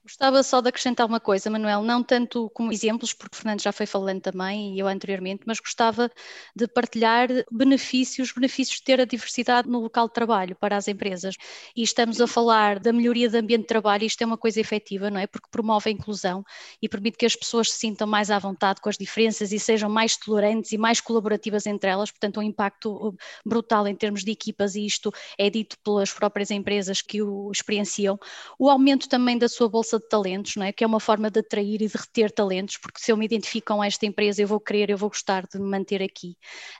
[0.06, 3.72] Gostava só de acrescentar uma coisa, Manuel, não tanto como exemplos, porque o Fernando já
[3.72, 6.08] foi falando também e eu anteriormente, mas gostava
[6.54, 11.34] de partilhar benefícios, benefícios de ter a diversidade no local de trabalho para as empresas.
[11.74, 15.10] E estamos a falar da melhoria do ambiente de trabalho, isto é uma coisa efetiva,
[15.10, 15.26] não é?
[15.26, 16.44] Porque promove a inclusão
[16.80, 19.90] e permite que as pessoas se sintam mais à vontade com as diferenças e sejam
[19.90, 23.12] mais tolerantes e mais colaborativas entre elas, portanto, um impacto
[23.44, 28.16] brutal em termos de equipas, e isto é dito pelas próprias empresas que o experienciam.
[28.56, 30.72] O aumento também da sua bolsa de talentos, não é?
[30.72, 33.74] que é uma forma de atrair e de reter talentos, porque se eu me identifico
[33.74, 36.36] com esta empresa, eu vou querer, eu vou gostar de me manter aqui.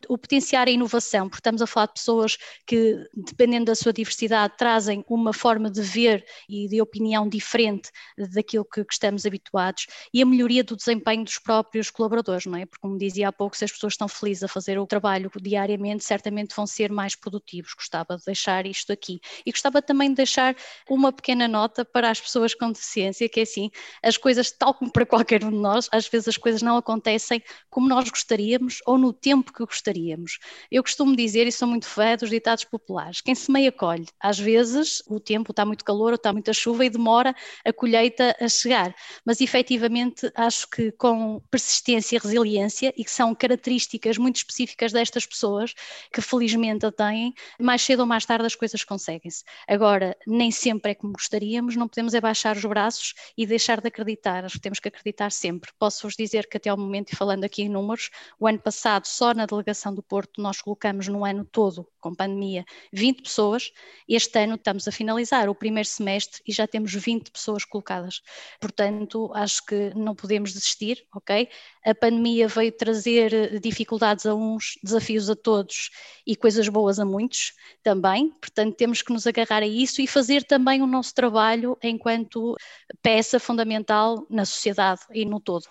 [0.08, 2.36] O potenciar a inovação, porque estamos a falar de pessoas
[2.66, 8.64] que, dependendo da sua diversidade, trazem uma forma de ver e de opinião diferente daquilo
[8.64, 12.66] que, que estamos habituados, e a melhoria do desempenho dos próprios colaboradores, não é?
[12.66, 16.04] Porque, como dizia há pouco, se as pessoas estão felizes a fazer o trabalho diariamente,
[16.04, 17.74] certamente vão ser mais produtivos.
[17.74, 19.20] Gostava de deixar isto aqui.
[19.44, 20.56] E gostava também de deixar
[20.88, 23.70] uma pequena nota para as pessoas com deficiência que é assim,
[24.02, 27.42] as coisas, tal como para qualquer um de nós, às vezes as coisas não acontecem
[27.70, 30.38] como nós gostaríamos ou no tempo que gostaríamos.
[30.70, 34.06] Eu costumo dizer, e sou muito fã dos ditados populares, quem semeia colhe.
[34.20, 37.34] Às vezes o tempo está muito calor ou está muita chuva e demora
[37.64, 38.94] a colheita a chegar,
[39.24, 45.26] mas efetivamente acho que com persistência e resiliência, e que são características muito específicas destas
[45.26, 45.74] pessoas,
[46.12, 49.44] que felizmente a têm, mais cedo ou mais tarde as coisas conseguem-se.
[49.68, 53.80] Agora, nem sempre é como gostaríamos, não podemos é baixar os braços passos e deixar
[53.80, 54.44] de acreditar.
[54.44, 55.70] Acho que temos que acreditar sempre.
[55.78, 59.34] Posso-vos dizer que até ao momento, e falando aqui em números, o ano passado, só
[59.34, 63.72] na delegação do Porto, nós colocamos no ano todo, com pandemia, 20 pessoas.
[64.08, 68.22] Este ano estamos a finalizar o primeiro semestre e já temos 20 pessoas colocadas.
[68.60, 71.48] Portanto, acho que não podemos desistir, ok?
[71.84, 75.90] A pandemia veio trazer dificuldades a uns, desafios a todos
[76.24, 77.52] e coisas boas a muitos
[77.82, 78.30] também.
[78.40, 82.54] Portanto, temos que nos agarrar a isso e fazer também o nosso trabalho enquanto
[83.02, 85.64] peça fundamental na sociedade e no todo.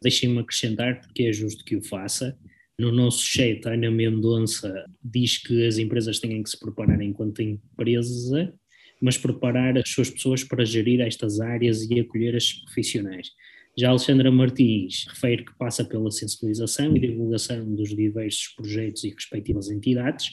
[0.00, 2.38] Deixem-me acrescentar, porque é justo que o faça.
[2.78, 7.40] No nosso chat, a Ana Mendonça diz que as empresas têm que se preparar enquanto
[7.40, 8.52] empresa,
[9.00, 13.30] mas preparar as suas pessoas para gerir estas áreas e acolher estes profissionais.
[13.78, 19.70] Já Alexandra Martins refere que passa pela sensibilização e divulgação dos diversos projetos e respectivas
[19.70, 20.30] entidades,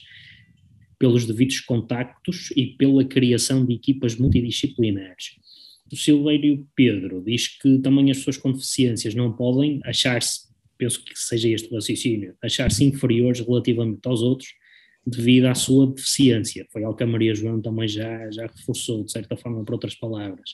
[0.98, 5.36] pelos devidos contactos e pela criação de equipas multidisciplinares
[5.92, 10.51] o Silvério Pedro diz que também as pessoas com deficiências não podem achar-se,
[10.82, 14.48] penso que seja este o raciocínio, achar-se inferiores relativamente aos outros
[15.06, 16.66] devido à sua deficiência.
[16.72, 19.94] Foi algo que a Maria João também já, já reforçou, de certa forma, por outras
[19.94, 20.50] palavras.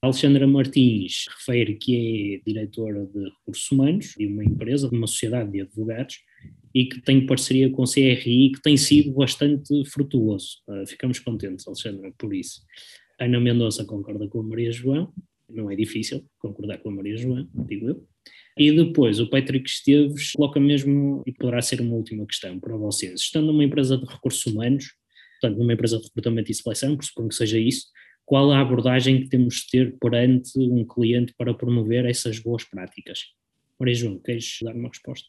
[0.00, 5.52] Alexandra Martins refere que é diretora de recursos humanos de uma empresa, de uma sociedade
[5.52, 6.16] de advogados,
[6.74, 10.56] e que tem parceria com a CRI, que tem sido bastante frutuoso.
[10.66, 12.62] Uh, ficamos contentes, Alexandra, por isso.
[13.20, 15.12] Ana Mendonça concorda com a Maria João,
[15.52, 18.06] não é difícil concordar com a Maria João, digo eu.
[18.56, 23.20] E depois o Patrick Esteves coloca mesmo, e poderá ser uma última questão para vocês,
[23.20, 24.92] estando numa empresa de recursos humanos,
[25.40, 27.86] portanto numa empresa de recrutamento e seleção, pressuponho que seja isso,
[28.24, 33.20] qual a abordagem que temos de ter perante um cliente para promover essas boas práticas?
[33.78, 35.28] Maria João, queres dar uma resposta?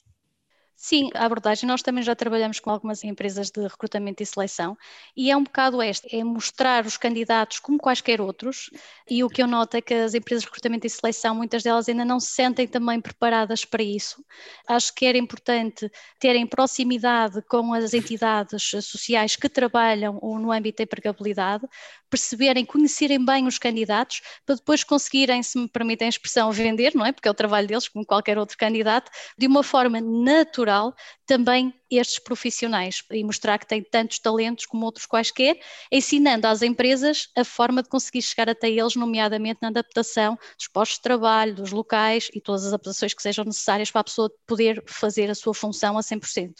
[0.76, 4.76] Sim, a abordagem, nós também já trabalhamos com algumas empresas de recrutamento e seleção
[5.16, 8.70] e é um bocado este, é mostrar os candidatos como quaisquer outros
[9.10, 11.88] e o que eu noto é que as empresas de recrutamento e seleção, muitas delas
[11.88, 14.26] ainda não se sentem também preparadas para isso.
[14.68, 20.84] Acho que era importante terem proximidade com as entidades sociais que trabalham no âmbito da
[20.84, 21.66] empregabilidade,
[22.14, 27.04] perceberem, conhecerem bem os candidatos, para depois conseguirem, se me permitem a expressão, vender, não
[27.04, 27.12] é?
[27.12, 30.94] Porque é o trabalho deles, como qualquer outro candidato, de uma forma natural
[31.26, 35.60] também estes profissionais e mostrar que têm tantos talentos como outros quaisquer,
[35.92, 40.98] ensinando às empresas a forma de conseguir chegar até eles, nomeadamente na adaptação dos postos
[40.98, 44.84] de trabalho, dos locais e todas as adaptações que sejam necessárias para a pessoa poder
[44.86, 46.54] fazer a sua função a 100%.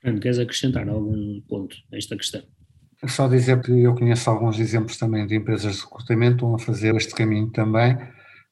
[0.00, 2.42] Fernando, queres acrescentar algum ponto a esta questão?
[3.06, 6.58] Só dizer que eu conheço alguns exemplos também de empresas de recrutamento que estão a
[6.58, 7.96] fazer este caminho também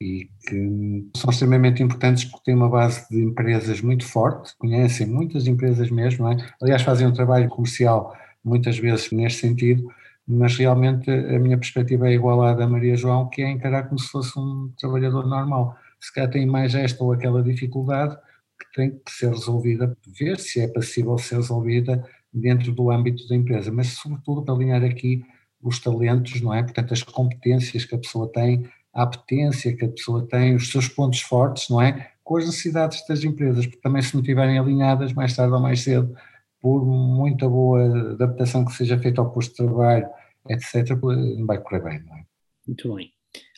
[0.01, 5.47] e que são extremamente importantes porque têm uma base de empresas muito forte, conhecem muitas
[5.47, 6.37] empresas mesmo, é?
[6.63, 9.91] aliás fazem um trabalho comercial muitas vezes neste sentido,
[10.27, 13.99] mas realmente a minha perspectiva é igual à da Maria João, que é encarar como
[13.99, 15.77] se fosse um trabalhador normal.
[16.01, 18.17] Se calhar tem mais esta ou aquela dificuldade
[18.59, 22.05] que tem que ser resolvida, ver se é possível ser resolvida
[22.41, 25.23] dentro do âmbito da empresa, mas sobretudo para alinhar aqui
[25.63, 26.63] os talentos, não é?
[26.63, 30.89] Portanto, as competências que a pessoa tem, a apetência que a pessoa tem, os seus
[30.89, 32.13] pontos fortes, não é?
[32.23, 35.81] Com as necessidades das empresas, porque também se não estiverem alinhadas, mais tarde ou mais
[35.81, 36.15] cedo,
[36.61, 40.09] por muita boa adaptação que seja feita ao posto de trabalho,
[40.49, 42.25] etc., não vai correr bem, não é?
[42.67, 43.13] Muito bem.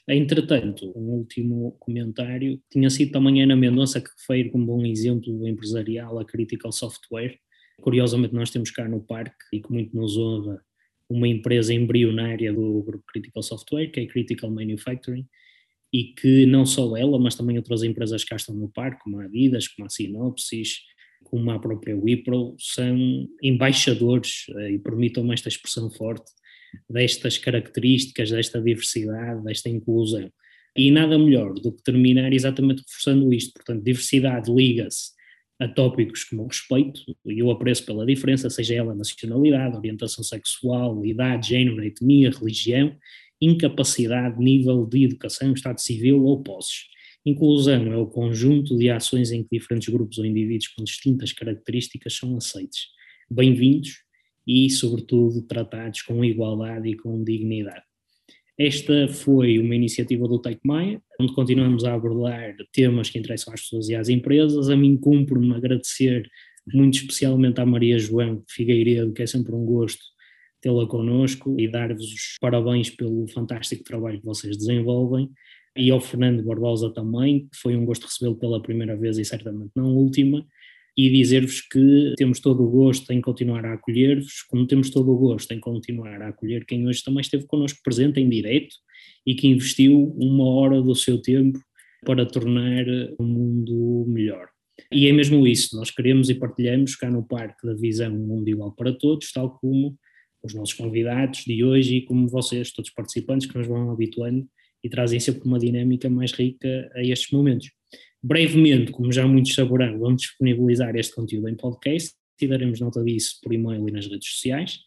[0.09, 6.19] Entretanto, um último comentário, tinha sido também Ana Mendonça que refere como bom exemplo empresarial
[6.19, 7.39] a Critical Software,
[7.81, 10.61] Curiosamente, nós temos cá no parque, e que muito nos honra,
[11.09, 15.27] uma empresa embrionária do grupo Critical Software, que é Critical Manufacturing,
[15.93, 19.25] e que não só ela, mas também outras empresas que estão no parque, como a
[19.25, 20.83] Adidas, como a Sinopsis,
[21.25, 26.31] como a própria Wipro, são embaixadores, eh, e permitam-me esta expressão forte,
[26.89, 30.31] destas características, desta diversidade, desta inclusão.
[30.77, 33.53] E nada melhor do que terminar exatamente reforçando isto.
[33.55, 35.11] Portanto, diversidade liga-se
[35.61, 41.05] a tópicos como o respeito e o apreço pela diferença, seja ela nacionalidade, orientação sexual,
[41.05, 42.97] idade, género, etnia, religião,
[43.41, 46.87] incapacidade, nível de educação, estado civil ou posses.
[47.27, 52.17] Inclusão é o conjunto de ações em que diferentes grupos ou indivíduos com distintas características
[52.17, 52.89] são aceitos,
[53.31, 53.99] bem-vindos
[54.47, 57.90] e, sobretudo, tratados com igualdade e com dignidade.
[58.63, 63.63] Esta foi uma iniciativa do Take Maia, onde continuamos a abordar temas que interessam às
[63.63, 64.69] pessoas e às empresas.
[64.69, 66.29] A mim cumpre-me agradecer
[66.71, 70.03] muito especialmente à Maria João Figueiredo, que é sempre um gosto
[70.61, 75.31] tê-la connosco e dar-vos os parabéns pelo fantástico trabalho que vocês desenvolvem.
[75.75, 79.71] E ao Fernando Barbosa também, que foi um gosto recebê-lo pela primeira vez e certamente
[79.75, 80.47] não última
[81.07, 85.17] e dizer-vos que temos todo o gosto em continuar a acolher-vos, como temos todo o
[85.17, 88.77] gosto em continuar a acolher quem hoje também esteve connosco presente em direto
[89.27, 91.59] e que investiu uma hora do seu tempo
[92.05, 92.85] para tornar
[93.19, 94.49] o mundo melhor.
[94.93, 98.49] E é mesmo isso, nós queremos e partilhamos cá no Parque da Visão um mundo
[98.49, 99.97] igual para todos, tal como
[100.43, 104.47] os nossos convidados de hoje e como vocês, todos os participantes que nos vão habituando
[104.85, 107.71] e trazem sempre uma dinâmica mais rica a estes momentos.
[108.23, 113.39] Brevemente, como já muitos saberão, vamos disponibilizar este conteúdo em podcast e daremos nota disso
[113.43, 114.79] por e-mail e nas redes sociais.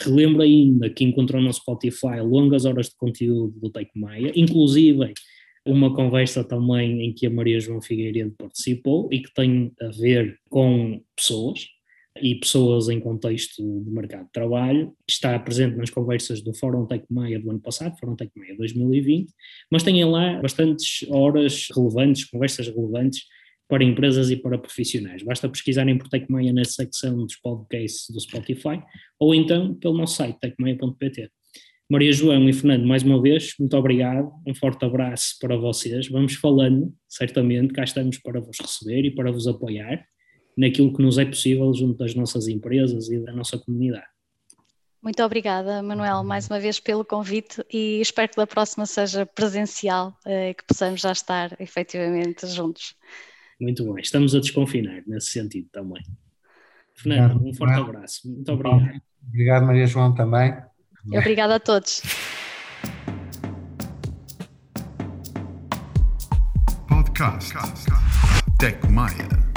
[0.00, 5.12] Relembro ainda que encontrou no Spotify longas horas de conteúdo do Take Maia, inclusive
[5.66, 10.38] uma conversa também em que a Maria João Figueiredo participou e que tem a ver
[10.48, 11.66] com pessoas,
[12.22, 17.04] e pessoas em contexto de mercado de trabalho, está presente nas conversas do Fórum Tech
[17.10, 19.32] Maia do ano passado, Fórum Tech Maia 2020,
[19.70, 23.22] mas tem lá bastantes horas relevantes, conversas relevantes
[23.68, 25.22] para empresas e para profissionais.
[25.22, 28.82] Basta pesquisarem por TechMaia na secção dos podcasts do Spotify
[29.18, 31.30] ou então pelo nosso site techmaia.pt.
[31.90, 36.08] Maria João e Fernando, mais uma vez, muito obrigado, um forte abraço para vocês.
[36.08, 40.04] Vamos falando, certamente, cá estamos para vos receber e para vos apoiar
[40.58, 44.06] naquilo que nos é possível junto das nossas empresas e da nossa comunidade.
[45.00, 50.12] Muito obrigada, Manuel, mais uma vez pelo convite e espero que da próxima seja presencial
[50.26, 52.96] e eh, que possamos já estar efetivamente juntos.
[53.60, 56.02] Muito bem, estamos a desconfinar nesse sentido também.
[56.96, 58.28] Fernando, um forte abraço.
[58.28, 59.00] Muito obrigado.
[59.28, 60.52] Obrigado, Maria João, também.
[61.12, 62.02] E obrigada a todos.
[66.88, 67.54] Podcast
[68.58, 69.47] Tech Maia.